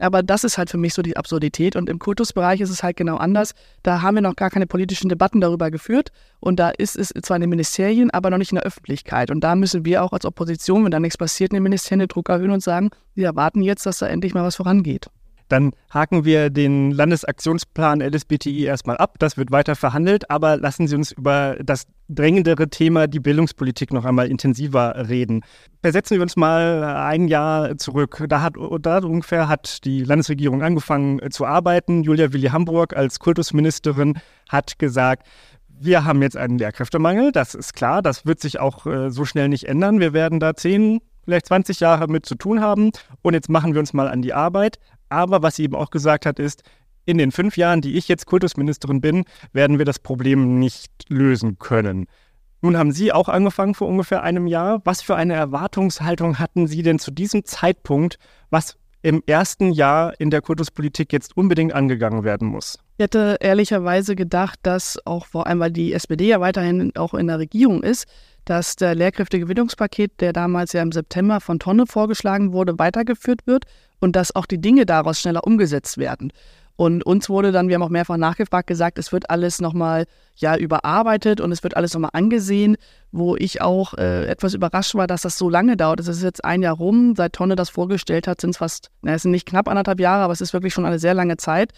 [0.00, 1.76] Aber das ist halt für mich so die Absurdität.
[1.76, 3.52] Und im Kultusbereich ist es halt genau anders.
[3.82, 6.10] Da haben wir noch gar keine politischen Debatten darüber geführt.
[6.40, 9.30] Und da ist es zwar in den Ministerien, aber noch nicht in der Öffentlichkeit.
[9.30, 12.08] Und da müssen wir auch als Opposition, wenn da nichts passiert, in den Ministerien den
[12.08, 15.08] Druck erhöhen und sagen, wir erwarten jetzt, dass da endlich mal was vorangeht.
[15.52, 19.16] Dann haken wir den Landesaktionsplan LSBTI erstmal ab.
[19.18, 20.30] Das wird weiter verhandelt.
[20.30, 25.42] Aber lassen Sie uns über das drängendere Thema, die Bildungspolitik, noch einmal intensiver reden.
[25.82, 28.24] Versetzen wir uns mal ein Jahr zurück.
[28.28, 32.02] Da hat da ungefähr hat die Landesregierung angefangen zu arbeiten.
[32.02, 35.26] Julia Willi Hamburg als Kultusministerin hat gesagt,
[35.68, 39.48] wir haben jetzt einen Lehrkräftemangel, das ist klar, das wird sich auch äh, so schnell
[39.48, 40.00] nicht ändern.
[40.00, 42.92] Wir werden da zehn, vielleicht 20 Jahre mit zu tun haben.
[43.20, 44.78] Und jetzt machen wir uns mal an die Arbeit.
[45.12, 46.62] Aber was sie eben auch gesagt hat, ist,
[47.04, 51.58] in den fünf Jahren, die ich jetzt Kultusministerin bin, werden wir das Problem nicht lösen
[51.58, 52.06] können.
[52.60, 54.80] Nun haben Sie auch angefangen vor ungefähr einem Jahr.
[54.84, 58.18] Was für eine Erwartungshaltung hatten Sie denn zu diesem Zeitpunkt,
[58.50, 62.78] was im ersten Jahr in der Kultuspolitik jetzt unbedingt angegangen werden muss?
[62.98, 67.26] Ich hätte ehrlicherweise gedacht, dass auch vor allem, weil die SPD ja weiterhin auch in
[67.26, 68.06] der Regierung ist,
[68.44, 73.64] dass der Lehrkräftegewinnungspaket, der damals ja im September von Tonne vorgeschlagen wurde, weitergeführt wird
[74.00, 76.32] und dass auch die Dinge daraus schneller umgesetzt werden.
[76.76, 80.56] Und uns wurde dann, wir haben auch mehrfach nachgefragt, gesagt, es wird alles nochmal ja,
[80.56, 82.76] überarbeitet und es wird alles nochmal angesehen,
[83.12, 86.00] wo ich auch äh, etwas überrascht war, dass das so lange dauert.
[86.00, 89.12] Es ist jetzt ein Jahr rum, seit Tonne das vorgestellt hat, sind es fast, na,
[89.12, 91.72] es sind nicht knapp anderthalb Jahre, aber es ist wirklich schon eine sehr lange Zeit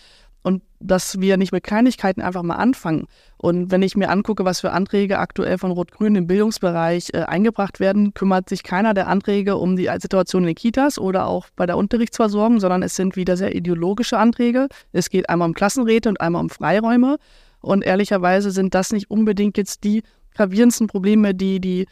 [0.45, 3.07] und dass wir nicht mit Kleinigkeiten einfach mal anfangen.
[3.39, 7.81] Und wenn ich mir angucke, was für Anträge aktuell von Rot-Grün im Bildungsbereich äh, eingebracht
[7.81, 11.65] werden, kümmert sich keiner der Anträge um die Situation in den Kitas oder auch bei
[11.65, 14.69] der Unterrichtsversorgung, sondern es sind wieder sehr ideologische Anträge.
[14.93, 17.17] Es geht einmal um Klassenräte und einmal um Freiräume.
[17.61, 20.03] Und ehrlicherweise sind das nicht unbedingt jetzt die
[20.35, 21.87] gravierendsten Probleme, die die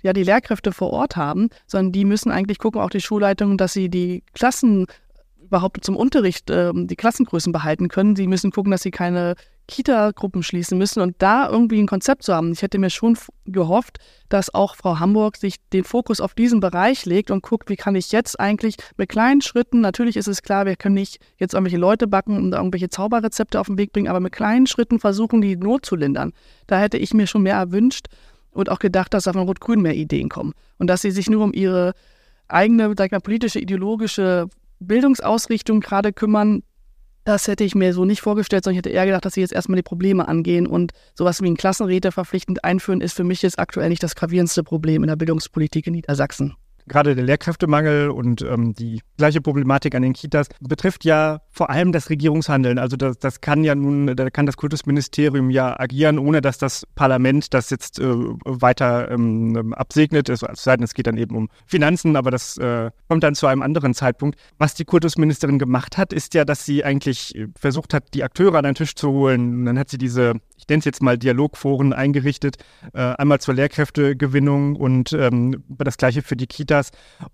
[0.00, 3.72] ja, die Lehrkräfte vor Ort haben, sondern die müssen eigentlich gucken, auch die Schulleitungen, dass
[3.72, 4.86] sie die Klassen
[5.48, 8.16] überhaupt zum Unterricht äh, die Klassengrößen behalten können.
[8.16, 9.34] Sie müssen gucken, dass sie keine
[9.66, 12.52] Kita-Gruppen schließen müssen und da irgendwie ein Konzept zu haben.
[12.52, 13.98] Ich hätte mir schon gehofft,
[14.30, 17.94] dass auch Frau Hamburg sich den Fokus auf diesen Bereich legt und guckt, wie kann
[17.94, 21.76] ich jetzt eigentlich mit kleinen Schritten, natürlich ist es klar, wir können nicht jetzt irgendwelche
[21.76, 25.56] Leute backen und irgendwelche Zauberrezepte auf den Weg bringen, aber mit kleinen Schritten versuchen, die
[25.56, 26.32] Not zu lindern.
[26.66, 28.06] Da hätte ich mir schon mehr erwünscht
[28.50, 31.44] und auch gedacht, dass da von Rot-Grün mehr Ideen kommen und dass sie sich nur
[31.44, 31.92] um ihre
[32.48, 34.48] eigene, sag ich mal, politische, ideologische
[34.80, 36.62] Bildungsausrichtung gerade kümmern,
[37.24, 39.52] das hätte ich mir so nicht vorgestellt, sondern ich hätte eher gedacht, dass sie jetzt
[39.52, 43.58] erstmal die Probleme angehen und sowas wie ein Klassenräte verpflichtend einführen, ist für mich jetzt
[43.58, 46.56] aktuell nicht das gravierendste Problem in der Bildungspolitik in Niedersachsen
[46.88, 51.92] gerade der Lehrkräftemangel und ähm, die gleiche Problematik an den Kitas betrifft ja vor allem
[51.92, 52.78] das Regierungshandeln.
[52.78, 56.86] Also das, das kann ja nun, da kann das Kultusministerium ja agieren, ohne dass das
[56.94, 60.28] Parlament das jetzt äh, weiter ähm, absegnet.
[60.28, 63.62] Es, es es geht dann eben um Finanzen, aber das äh, kommt dann zu einem
[63.62, 64.38] anderen Zeitpunkt.
[64.58, 68.64] Was die Kultusministerin gemacht hat, ist ja, dass sie eigentlich versucht hat, die Akteure an
[68.64, 69.60] den Tisch zu holen.
[69.60, 72.56] Und dann hat sie diese ich nenne es jetzt mal Dialogforen eingerichtet,
[72.92, 76.46] äh, einmal zur Lehrkräftegewinnung und ähm, das gleiche für die
[76.78, 76.90] Kitas.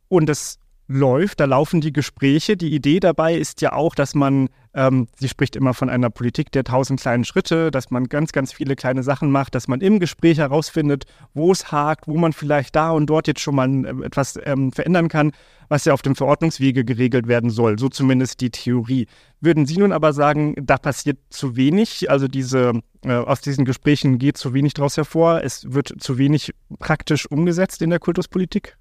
[0.09, 2.59] Und es läuft, da laufen die Gespräche.
[2.59, 6.53] Die Idee dabei ist ja auch, dass man, ähm, sie spricht immer von einer Politik
[6.53, 9.99] der tausend kleinen Schritte, dass man ganz, ganz viele kleine Sachen macht, dass man im
[9.99, 14.05] Gespräch herausfindet, wo es hakt, wo man vielleicht da und dort jetzt schon mal äh,
[14.05, 15.33] etwas ähm, verändern kann,
[15.71, 17.79] was ja auf dem Verordnungswege geregelt werden soll.
[17.79, 19.07] So zumindest die Theorie.
[19.41, 22.73] Würden Sie nun aber sagen, da passiert zu wenig, also diese,
[23.07, 27.81] äh, aus diesen Gesprächen geht zu wenig daraus hervor, es wird zu wenig praktisch umgesetzt
[27.81, 28.77] in der Kultuspolitik?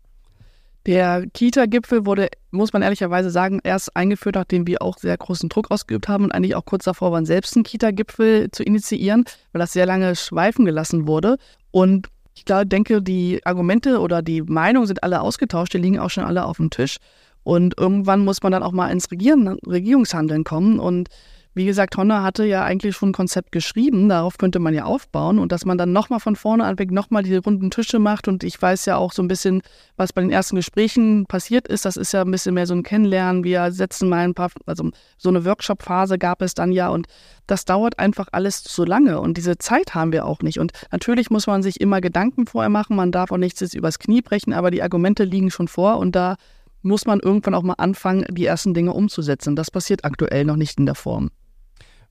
[0.86, 5.72] Der Kita-Gipfel wurde, muss man ehrlicherweise sagen, erst eingeführt, nachdem wir auch sehr großen Druck
[5.72, 9.72] ausgeübt haben und eigentlich auch kurz davor waren, selbst einen Kita-Gipfel zu initiieren, weil das
[9.72, 11.38] sehr lange schweifen gelassen wurde.
[11.72, 16.10] Und ich glaube, denke, die Argumente oder die Meinungen sind alle ausgetauscht, die liegen auch
[16.10, 16.98] schon alle auf dem Tisch.
[17.44, 20.80] Und irgendwann muss man dann auch mal ins Regieren, Regierungshandeln kommen.
[20.80, 21.10] Und
[21.56, 25.38] wie gesagt, Honda hatte ja eigentlich schon ein Konzept geschrieben, darauf könnte man ja aufbauen
[25.38, 28.60] und dass man dann nochmal von vorne anfängt, nochmal diese runden Tische macht und ich
[28.60, 29.62] weiß ja auch so ein bisschen,
[29.96, 32.82] was bei den ersten Gesprächen passiert ist, das ist ja ein bisschen mehr so ein
[32.82, 37.08] Kennenlernen, wir setzen mal ein paar, also so eine Workshop-Phase gab es dann ja und
[37.46, 41.30] das dauert einfach alles zu lange und diese Zeit haben wir auch nicht und natürlich
[41.30, 44.54] muss man sich immer Gedanken vorher machen, man darf auch nichts jetzt übers Knie brechen,
[44.54, 46.36] aber die Argumente liegen schon vor und da
[46.84, 49.56] muss man irgendwann auch mal anfangen, die ersten Dinge umzusetzen.
[49.56, 51.30] Das passiert aktuell noch nicht in der Form.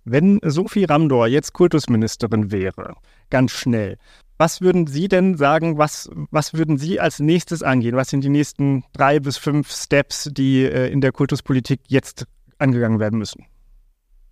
[0.05, 2.97] Wenn Sophie Ramdor jetzt Kultusministerin wäre,
[3.31, 3.99] ganz schnell,
[4.37, 7.95] was würden Sie denn sagen, was, was würden Sie als nächstes angehen?
[7.95, 12.27] Was sind die nächsten drei bis fünf Steps, die äh, in der Kultuspolitik jetzt
[12.59, 13.47] angegangen werden müssen?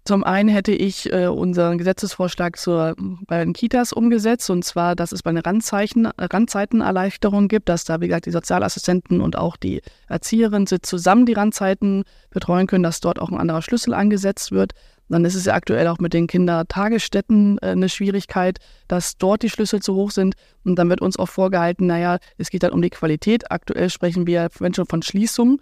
[0.05, 2.97] Zum einen hätte ich äh, unseren Gesetzesvorschlag zur,
[3.29, 8.09] bei den Kitas umgesetzt, und zwar, dass es bei einer Randzeitenerleichterung gibt, dass da, wie
[8.09, 13.29] gesagt, die Sozialassistenten und auch die Erzieherinnen zusammen die Randzeiten betreuen können, dass dort auch
[13.29, 14.73] ein anderer Schlüssel angesetzt wird.
[15.11, 19.51] Dann ist es ja aktuell auch mit den Kindertagesstätten äh, eine Schwierigkeit, dass dort die
[19.51, 20.35] Schlüssel zu hoch sind.
[20.65, 23.51] Und dann wird uns auch vorgehalten, naja, es geht dann um die Qualität.
[23.51, 25.61] Aktuell sprechen wir, wenn schon, von Schließung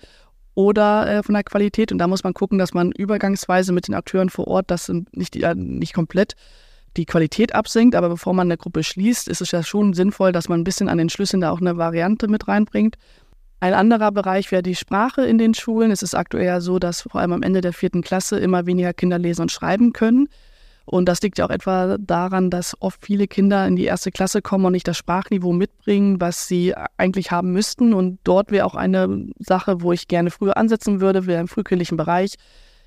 [0.54, 1.92] oder äh, von der Qualität.
[1.92, 5.36] Und da muss man gucken, dass man übergangsweise mit den Akteuren vor Ort das nicht,
[5.36, 6.34] äh, nicht komplett
[6.96, 7.94] die Qualität absinkt.
[7.94, 10.88] Aber bevor man eine Gruppe schließt, ist es ja schon sinnvoll, dass man ein bisschen
[10.88, 12.96] an den Schlüsseln da auch eine Variante mit reinbringt.
[13.60, 15.90] Ein anderer Bereich wäre die Sprache in den Schulen.
[15.90, 18.92] Es ist aktuell ja so, dass vor allem am Ende der vierten Klasse immer weniger
[18.92, 20.28] Kinder lesen und schreiben können.
[20.84, 24.40] Und das liegt ja auch etwa daran, dass oft viele Kinder in die erste Klasse
[24.40, 27.92] kommen und nicht das Sprachniveau mitbringen, was sie eigentlich haben müssten.
[27.92, 31.96] Und dort wäre auch eine Sache, wo ich gerne früher ansetzen würde, wäre im frühkindlichen
[31.96, 32.36] Bereich.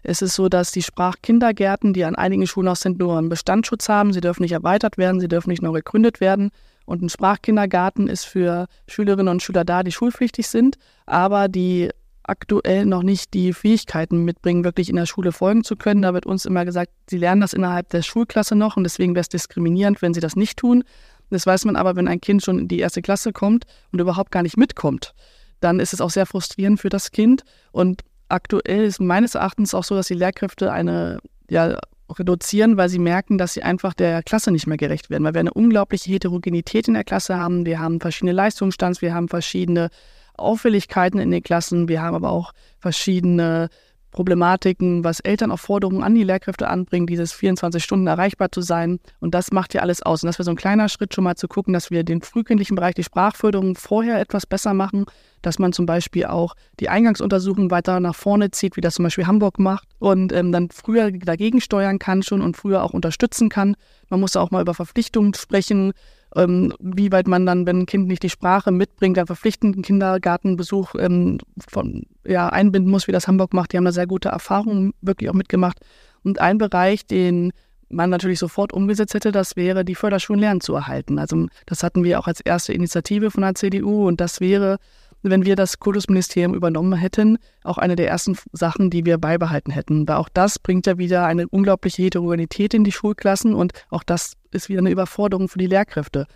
[0.04, 3.88] Es ist so, dass die Sprachkindergärten, die an einigen Schulen auch sind, nur einen Bestandsschutz
[3.88, 4.14] haben.
[4.14, 6.50] Sie dürfen nicht erweitert werden, sie dürfen nicht neu gegründet werden.
[6.86, 11.89] Und ein Sprachkindergarten ist für Schülerinnen und Schüler da, die schulpflichtig sind, aber die
[12.24, 16.02] aktuell noch nicht die Fähigkeiten mitbringen, wirklich in der Schule folgen zu können.
[16.02, 19.22] Da wird uns immer gesagt, sie lernen das innerhalb der Schulklasse noch und deswegen wäre
[19.22, 20.84] es diskriminierend, wenn sie das nicht tun.
[21.30, 24.32] Das weiß man aber, wenn ein Kind schon in die erste Klasse kommt und überhaupt
[24.32, 25.13] gar nicht mitkommt,
[25.62, 27.44] dann ist es auch sehr frustrierend für das Kind.
[27.72, 31.80] Und aktuell ist meines Erachtens auch so, dass die Lehrkräfte eine ja,
[32.19, 35.39] reduzieren, weil sie merken, dass sie einfach der Klasse nicht mehr gerecht werden, weil wir
[35.39, 37.65] eine unglaubliche Heterogenität in der Klasse haben.
[37.65, 39.89] Wir haben verschiedene Leistungsstands, wir haben verschiedene
[40.38, 41.88] Auffälligkeiten in den Klassen.
[41.88, 43.69] Wir haben aber auch verschiedene
[44.12, 49.00] Problematiken, was Eltern auch Forderungen an die Lehrkräfte anbringen, dieses 24 Stunden erreichbar zu sein.
[49.19, 50.24] Und das macht ja alles aus.
[50.24, 52.76] Und das wäre so ein kleiner Schritt schon mal zu gucken, dass wir den frühkindlichen
[52.76, 55.06] Bereich, die Sprachförderung vorher etwas besser machen,
[55.41, 59.28] dass man zum Beispiel auch die Eingangsuntersuchung weiter nach vorne zieht, wie das zum Beispiel
[59.28, 63.76] Hamburg macht und ähm, dann früher dagegen steuern kann schon und früher auch unterstützen kann.
[64.10, 65.93] Man muss auch mal über Verpflichtungen sprechen,
[66.36, 70.96] ähm, wie weit man dann, wenn ein Kind nicht die Sprache mitbringt, einen verpflichtenden Kindergartenbesuch
[70.98, 71.39] ähm,
[71.70, 73.74] von, ja, einbinden muss, wie das Hamburg macht.
[73.74, 75.80] Die haben da sehr gute Erfahrungen wirklich auch mitgemacht.
[76.24, 77.52] Und ein Bereich, den
[77.89, 81.20] man natürlich sofort umgesetzt hätte, das wäre, die Förderschulen lernen zu erhalten.
[81.20, 84.78] Also das hatten wir auch als erste Initiative von der CDU und das wäre
[85.24, 90.08] wenn wir das Kultusministerium übernommen hätten, auch eine der ersten Sachen, die wir beibehalten hätten.
[90.08, 94.34] Weil auch das bringt ja wieder eine unglaubliche Heterogenität in die Schulklassen und auch das
[94.52, 96.28] ist wieder eine Überforderung für die Lehrkräfte.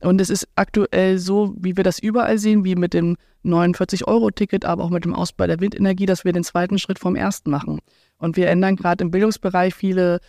[0.00, 4.84] Und es ist aktuell so, wie wir das überall sehen, wie mit dem 49-Euro-Ticket, aber
[4.84, 7.80] auch mit dem Ausbau der Windenergie, dass wir den zweiten Schritt vom ersten machen.
[8.18, 10.20] Und wir ändern gerade im Bildungsbereich viele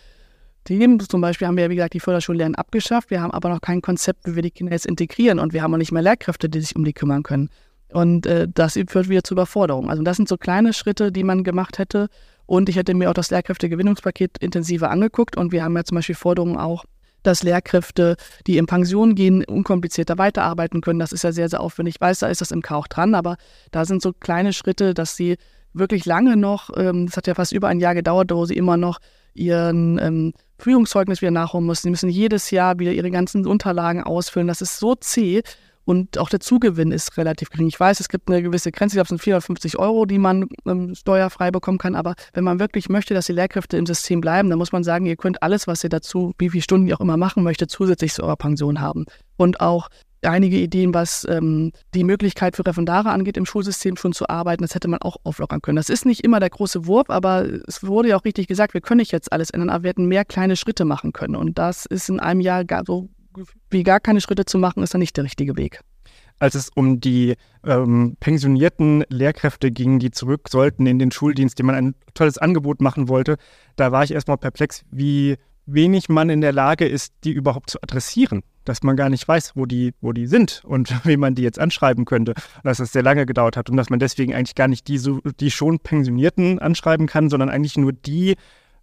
[0.64, 1.00] Themen.
[1.00, 3.10] Zum Beispiel haben wir ja, wie gesagt, die Förderschullernen abgeschafft.
[3.10, 5.38] Wir haben aber noch kein Konzept, wie wir die Kinder jetzt integrieren.
[5.38, 7.50] Und wir haben auch nicht mehr Lehrkräfte, die sich um die kümmern können.
[7.92, 9.90] Und äh, das führt wieder zu Überforderung.
[9.90, 12.08] Also das sind so kleine Schritte, die man gemacht hätte.
[12.46, 15.36] Und ich hätte mir auch das Lehrkräftegewinnungspaket intensiver angeguckt.
[15.36, 16.84] Und wir haben ja zum Beispiel Forderungen auch,
[17.22, 20.98] dass Lehrkräfte, die in Pension gehen, unkomplizierter weiterarbeiten können.
[20.98, 21.96] Das ist ja sehr, sehr aufwendig.
[21.96, 23.36] Ich weiß, da ist das im auch dran, aber
[23.70, 25.36] da sind so kleine Schritte, dass sie
[25.72, 28.76] wirklich lange noch, ähm, das hat ja fast über ein Jahr gedauert, wo sie immer
[28.76, 28.98] noch
[29.34, 31.82] ihren ähm, Führungszeugnis wieder nachholen müssen.
[31.82, 34.48] Sie müssen jedes Jahr wieder ihre ganzen Unterlagen ausfüllen.
[34.48, 35.42] Das ist so zäh.
[35.88, 37.66] Und auch der Zugewinn ist relativ gering.
[37.66, 40.46] Ich weiß, es gibt eine gewisse Grenze, ich glaube, es sind 450 Euro, die man
[40.66, 41.94] ähm, steuerfrei bekommen kann.
[41.94, 45.06] Aber wenn man wirklich möchte, dass die Lehrkräfte im System bleiben, dann muss man sagen,
[45.06, 48.12] ihr könnt alles, was ihr dazu, wie viele Stunden ihr auch immer machen möchtet, zusätzlich
[48.12, 49.06] zu eurer Pension haben.
[49.38, 49.88] Und auch
[50.20, 54.64] einige Ideen, was ähm, die Möglichkeit für Referendare angeht, im Schulsystem schon zu arbeiten.
[54.64, 55.76] Das hätte man auch auflockern können.
[55.76, 58.82] Das ist nicht immer der große Wurf, aber es wurde ja auch richtig gesagt, wir
[58.82, 61.34] können nicht jetzt alles ändern, aber wir hätten mehr kleine Schritte machen können.
[61.34, 63.08] Und das ist in einem Jahr gar so
[63.70, 65.80] wie gar keine Schritte zu machen, ist dann nicht der richtige Weg.
[66.38, 71.66] Als es um die ähm, pensionierten Lehrkräfte ging, die zurück sollten in den Schuldienst, dem
[71.66, 73.36] man ein tolles Angebot machen wollte,
[73.76, 77.82] da war ich erstmal perplex, wie wenig man in der Lage ist, die überhaupt zu
[77.82, 78.42] adressieren.
[78.64, 81.58] Dass man gar nicht weiß, wo die, wo die sind und wie man die jetzt
[81.58, 82.34] anschreiben könnte.
[82.62, 85.20] Dass es sehr lange gedauert hat und dass man deswegen eigentlich gar nicht die, so,
[85.40, 88.36] die schon Pensionierten anschreiben kann, sondern eigentlich nur die,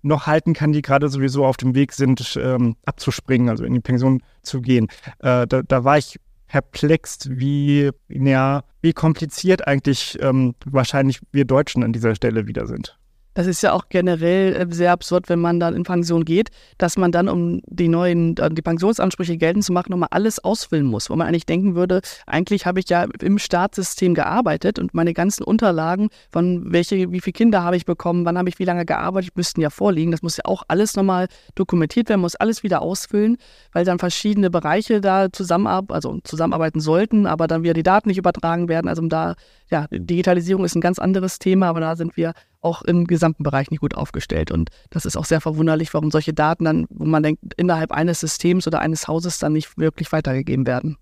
[0.05, 3.79] noch halten kann, die gerade sowieso auf dem Weg sind, ähm, abzuspringen, also in die
[3.79, 4.87] Pension zu gehen.
[5.19, 11.83] Äh, da, da, war ich perplext, wie, ja, wie kompliziert eigentlich ähm, wahrscheinlich wir Deutschen
[11.83, 12.97] an dieser Stelle wieder sind.
[13.35, 16.97] Das ist ja auch generell äh, sehr absurd, wenn man dann in Pension geht, dass
[16.97, 21.09] man dann, um die neuen, die Pensionsansprüche geltend zu machen, nochmal alles ausfüllen muss.
[21.09, 25.43] Wo man eigentlich denken würde, eigentlich habe ich ja im Staatssystem gearbeitet und meine ganzen
[25.43, 29.35] Unterlagen von welche, wie viele Kinder habe ich bekommen, wann habe ich wie lange gearbeitet,
[29.35, 30.11] müssten ja vorliegen.
[30.11, 33.35] Das muss ja auch alles nochmal dokumentiert werden, muss alles wieder ausfüllen,
[33.73, 38.17] weil dann verschiedene Bereiche da zusammenarbeiten, also zusammenarbeiten sollten, aber dann wieder die Daten nicht
[38.17, 38.87] übertragen werden.
[38.87, 39.35] Also da,
[39.75, 43.71] ja, Digitalisierung ist ein ganz anderes Thema, aber da sind wir auch im gesamten Bereich
[43.71, 44.49] nicht gut aufgestellt.
[44.49, 48.21] Und das ist auch sehr verwunderlich, warum solche Daten dann, wo man denkt, innerhalb eines
[48.21, 50.97] Systems oder eines Hauses dann nicht wirklich weitergegeben werden.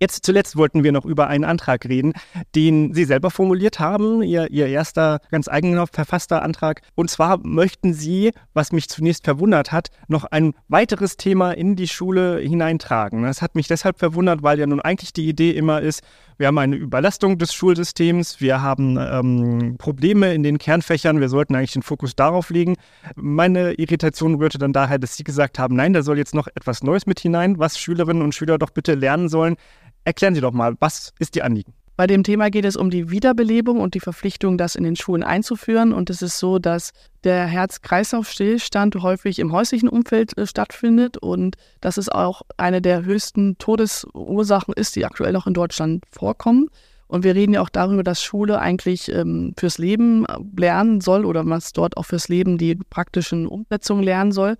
[0.00, 2.12] Jetzt zuletzt wollten wir noch über einen Antrag reden,
[2.54, 6.82] den Sie selber formuliert haben, Ihr, Ihr erster ganz eigener verfasster Antrag.
[6.94, 11.88] Und zwar möchten Sie, was mich zunächst verwundert hat, noch ein weiteres Thema in die
[11.88, 13.24] Schule hineintragen.
[13.24, 16.02] Das hat mich deshalb verwundert, weil ja nun eigentlich die Idee immer ist,
[16.38, 21.54] wir haben eine Überlastung des Schulsystems, wir haben ähm, Probleme in den Kernfächern, wir sollten
[21.54, 22.76] eigentlich den Fokus darauf legen.
[23.16, 26.82] Meine Irritation rührte dann daher, dass Sie gesagt haben, nein, da soll jetzt noch etwas
[26.82, 29.56] Neues mit hinein, was Schülerinnen und Schüler doch bitte lernen sollen.
[30.04, 31.74] Erklären Sie doch mal, was ist Ihr Anliegen?
[31.98, 35.24] Bei dem Thema geht es um die Wiederbelebung und die Verpflichtung, das in den Schulen
[35.24, 35.92] einzuführen.
[35.92, 36.92] Und es ist so, dass
[37.24, 43.58] der Herz-Kreislauf-Stillstand häufig im häuslichen Umfeld äh, stattfindet und dass es auch eine der höchsten
[43.58, 46.68] Todesursachen ist, die aktuell noch in Deutschland vorkommen.
[47.08, 50.24] Und wir reden ja auch darüber, dass Schule eigentlich ähm, fürs Leben
[50.56, 54.54] lernen soll oder was dort auch fürs Leben die praktischen Umsetzungen lernen soll.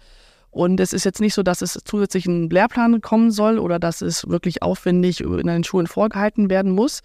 [0.59, 4.03] Und es ist jetzt nicht so, dass es zusätzlich einen Lehrplan kommen soll oder dass
[4.03, 7.03] es wirklich aufwendig in den Schulen vorgehalten werden muss,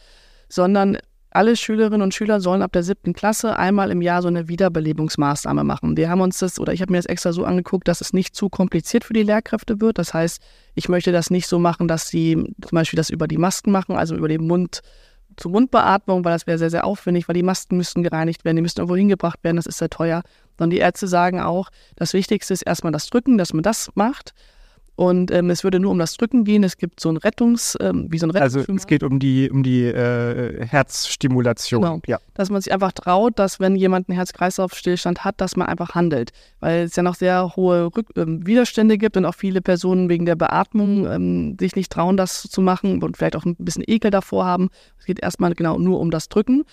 [0.49, 0.97] sondern
[1.29, 5.63] alle Schülerinnen und Schüler sollen ab der siebten Klasse einmal im Jahr so eine Wiederbelebungsmaßnahme
[5.63, 5.95] machen.
[5.97, 8.35] Wir haben uns das, oder ich habe mir das extra so angeguckt, dass es nicht
[8.35, 9.99] zu kompliziert für die Lehrkräfte wird.
[9.99, 10.41] Das heißt,
[10.73, 13.95] ich möchte das nicht so machen, dass sie zum Beispiel das über die Masken machen,
[13.95, 14.81] also über den Mund
[15.37, 18.63] zur Mundbeatmung, weil das wäre sehr, sehr aufwendig, weil die Masken müssten gereinigt werden, die
[18.63, 20.23] müssten irgendwo hingebracht werden, das ist sehr teuer.
[20.57, 24.33] Sondern die Ärzte sagen auch, das Wichtigste ist erstmal das Drücken, dass man das macht.
[24.95, 26.63] Und ähm, es würde nur um das Drücken gehen.
[26.63, 29.49] Es gibt so ein Rettungs, ähm, wie so ein Rettungs Also es geht um die,
[29.49, 31.81] um die äh, Herzstimulation.
[31.81, 32.01] Genau.
[32.05, 32.19] Ja.
[32.35, 36.31] Dass man sich einfach traut, dass wenn jemand einen Herz-Kreislauf-Stillstand hat, dass man einfach handelt.
[36.59, 40.27] Weil es ja noch sehr hohe Rück ähm, Widerstände gibt und auch viele Personen wegen
[40.27, 44.11] der Beatmung ähm, sich nicht trauen, das zu machen und vielleicht auch ein bisschen Ekel
[44.11, 44.69] davor haben.
[44.99, 46.65] Es geht erstmal genau nur um das Drücken.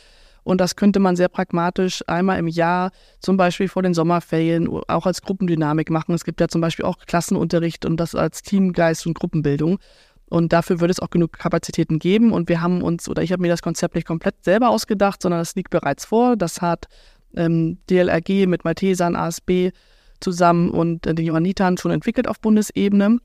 [0.51, 5.07] Und das könnte man sehr pragmatisch einmal im Jahr, zum Beispiel vor den Sommerferien, auch
[5.07, 6.13] als Gruppendynamik machen.
[6.13, 9.79] Es gibt ja zum Beispiel auch Klassenunterricht und das als Teamgeist und Gruppenbildung.
[10.29, 12.33] Und dafür würde es auch genug Kapazitäten geben.
[12.33, 15.41] Und wir haben uns, oder ich habe mir das Konzept nicht komplett selber ausgedacht, sondern
[15.41, 16.35] das liegt bereits vor.
[16.35, 16.89] Das hat
[17.37, 19.71] ähm, DLRG mit Maltesern, ASB
[20.19, 23.19] zusammen und äh, den Johannitern schon entwickelt auf Bundesebene.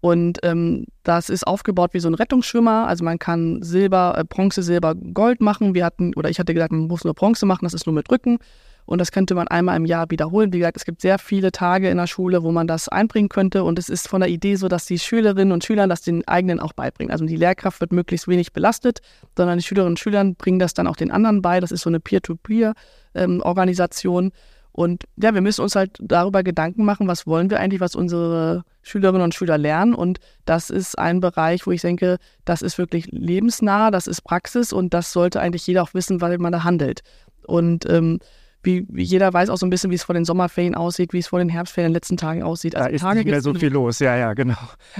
[0.00, 2.86] Und ähm, das ist aufgebaut wie so ein Rettungsschwimmer.
[2.86, 5.74] Also man kann Silber, äh, Bronze, Silber, Gold machen.
[5.74, 8.10] Wir hatten, oder ich hatte gesagt, man muss nur Bronze machen, das ist nur mit
[8.10, 8.38] Rücken.
[8.86, 10.52] Und das könnte man einmal im Jahr wiederholen.
[10.52, 13.64] Wie gesagt, es gibt sehr viele Tage in der Schule, wo man das einbringen könnte.
[13.64, 16.60] Und es ist von der Idee so, dass die Schülerinnen und Schüler das den eigenen
[16.60, 17.10] auch beibringen.
[17.10, 19.00] Also die Lehrkraft wird möglichst wenig belastet,
[19.36, 21.58] sondern die Schülerinnen und Schüler bringen das dann auch den anderen bei.
[21.58, 24.26] Das ist so eine Peer-to-Peer-Organisation.
[24.26, 24.32] Ähm,
[24.76, 28.62] und ja, wir müssen uns halt darüber Gedanken machen, was wollen wir eigentlich, was unsere
[28.82, 29.94] Schülerinnen und Schüler lernen.
[29.94, 34.74] Und das ist ein Bereich, wo ich denke, das ist wirklich lebensnah, das ist Praxis
[34.74, 37.00] und das sollte eigentlich jeder auch wissen, weil man da handelt.
[37.46, 38.18] Und ähm,
[38.64, 41.28] wie, jeder weiß auch so ein bisschen, wie es vor den Sommerferien aussieht, wie es
[41.28, 42.76] vor den Herbstferien in den letzten Tagen aussieht.
[42.76, 44.58] Also da ist Tage nicht mehr so viel los, ja, ja, genau.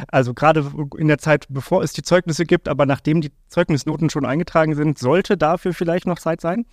[0.09, 4.25] Also gerade in der Zeit, bevor es die Zeugnisse gibt, aber nachdem die Zeugnisnoten schon
[4.25, 6.65] eingetragen sind, sollte dafür vielleicht noch Zeit sein?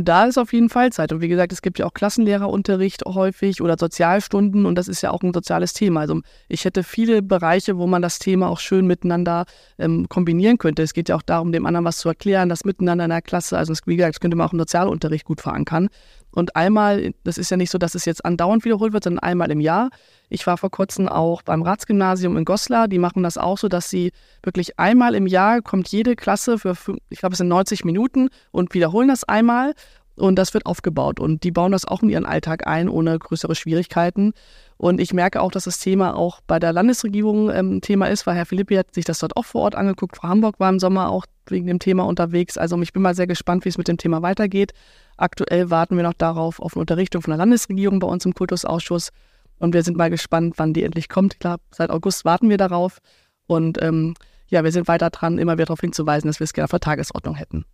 [0.00, 1.12] Da ist auf jeden Fall Zeit.
[1.12, 5.10] Und wie gesagt, es gibt ja auch Klassenlehrerunterricht häufig oder Sozialstunden und das ist ja
[5.10, 6.00] auch ein soziales Thema.
[6.00, 9.44] Also ich hätte viele Bereiche, wo man das Thema auch schön miteinander
[9.78, 10.82] ähm, kombinieren könnte.
[10.82, 13.58] Es geht ja auch darum, dem anderen was zu erklären, das miteinander in der Klasse.
[13.58, 15.90] Also wie gesagt, das könnte man auch im Sozialunterricht gut verankern.
[16.32, 19.50] Und einmal, das ist ja nicht so, dass es jetzt andauernd wiederholt wird, sondern einmal
[19.50, 19.90] im Jahr.
[20.30, 22.88] Ich war vor kurzem auch beim Ratsgymnasium in Goslar.
[22.88, 26.74] Die machen das auch so, dass sie wirklich einmal im Jahr kommt jede Klasse für,
[27.10, 29.74] ich glaube, es sind 90 Minuten und wiederholen das einmal.
[30.16, 31.20] Und das wird aufgebaut.
[31.20, 34.34] Und die bauen das auch in ihren Alltag ein, ohne größere Schwierigkeiten.
[34.76, 38.34] Und ich merke auch, dass das Thema auch bei der Landesregierung ähm, Thema ist, weil
[38.34, 40.16] Herr Philippi hat sich das dort auch vor Ort angeguckt.
[40.16, 42.58] Frau Hamburg war im Sommer auch wegen dem Thema unterwegs.
[42.58, 44.72] Also ich bin mal sehr gespannt, wie es mit dem Thema weitergeht.
[45.16, 49.10] Aktuell warten wir noch darauf, auf eine Unterrichtung von der Landesregierung bei uns im Kultusausschuss.
[49.58, 51.34] Und wir sind mal gespannt, wann die endlich kommt.
[51.34, 52.98] Ich glaube, seit August warten wir darauf.
[53.46, 54.14] Und ähm,
[54.48, 56.80] ja, wir sind weiter dran, immer wieder darauf hinzuweisen, dass wir es gerne auf der
[56.80, 57.64] Tagesordnung hätten.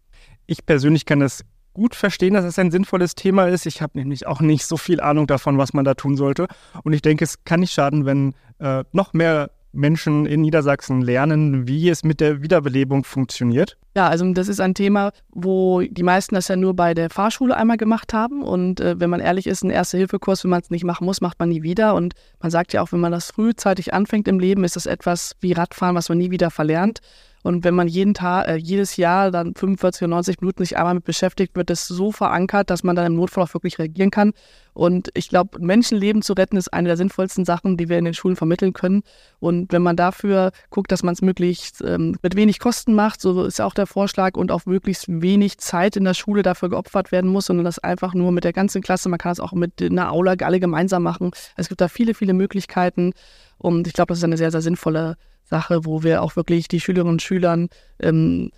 [0.46, 1.42] Ich persönlich kann das
[1.78, 3.64] gut verstehen, dass es ein sinnvolles Thema ist.
[3.64, 6.46] Ich habe nämlich auch nicht so viel Ahnung davon, was man da tun sollte.
[6.82, 11.68] Und ich denke, es kann nicht schaden, wenn äh, noch mehr Menschen in Niedersachsen lernen,
[11.68, 13.76] wie es mit der Wiederbelebung funktioniert?
[13.94, 17.56] Ja, also das ist ein Thema, wo die meisten das ja nur bei der Fahrschule
[17.56, 18.42] einmal gemacht haben.
[18.42, 21.38] Und äh, wenn man ehrlich ist, ein Erste-Hilfe-Kurs, wenn man es nicht machen muss, macht
[21.38, 21.94] man nie wieder.
[21.94, 25.36] Und man sagt ja auch, wenn man das frühzeitig anfängt im Leben, ist das etwas
[25.40, 27.00] wie Radfahren, was man nie wieder verlernt.
[27.48, 30.92] Und wenn man jeden Tag, äh, jedes Jahr dann 45 oder 90 Minuten sich einmal
[30.92, 34.34] mit beschäftigt, wird es so verankert, dass man dann im Notfall auch wirklich reagieren kann.
[34.74, 38.12] Und ich glaube, Menschenleben zu retten ist eine der sinnvollsten Sachen, die wir in den
[38.12, 39.02] Schulen vermitteln können.
[39.40, 43.46] Und wenn man dafür guckt, dass man es möglichst ähm, mit wenig Kosten macht, so
[43.46, 47.30] ist auch der Vorschlag und auch möglichst wenig Zeit in der Schule dafür geopfert werden
[47.30, 50.12] muss, sondern das einfach nur mit der ganzen Klasse, man kann es auch mit einer
[50.12, 51.30] Aula alle gemeinsam machen.
[51.56, 53.14] Es gibt da viele, viele Möglichkeiten.
[53.56, 55.16] Und ich glaube, das ist eine sehr, sehr sinnvolle
[55.48, 57.68] Sache, wo wir auch wirklich die Schülerinnen und Schülern
[58.00, 58.50] ähm,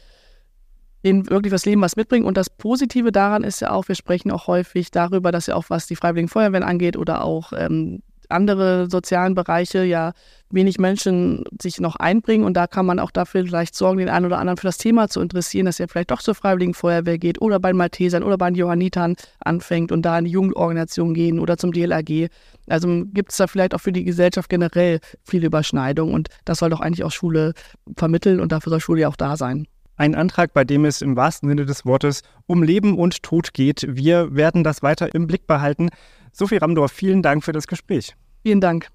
[1.04, 2.26] denen wirklich das Leben was mitbringen.
[2.26, 5.70] Und das Positive daran ist ja auch, wir sprechen auch häufig darüber, dass ja auch
[5.70, 10.12] was die Freiwilligen Feuerwehren angeht oder auch ähm, andere sozialen Bereiche ja
[10.50, 14.26] wenig Menschen sich noch einbringen und da kann man auch dafür vielleicht sorgen, den einen
[14.26, 17.40] oder anderen für das Thema zu interessieren, dass er vielleicht doch zur Freiwilligen Feuerwehr geht
[17.40, 21.38] oder bei den Maltesern oder bei den Johannitern anfängt und da in die Jugendorganisation gehen
[21.38, 22.28] oder zum DLRG.
[22.68, 26.70] Also gibt es da vielleicht auch für die Gesellschaft generell viele Überschneidungen und das soll
[26.70, 27.54] doch eigentlich auch Schule
[27.96, 29.66] vermitteln und dafür soll Schule ja auch da sein.
[30.00, 33.84] Ein Antrag, bei dem es im wahrsten Sinne des Wortes um Leben und Tod geht.
[33.86, 35.90] Wir werden das weiter im Blick behalten.
[36.32, 38.14] Sophie Ramdorf, vielen Dank für das Gespräch.
[38.42, 38.88] Vielen Dank.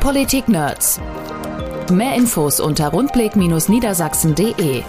[0.00, 1.00] Politik Nerds.
[1.90, 4.82] Mehr Infos unter rundblick-niedersachsen.de.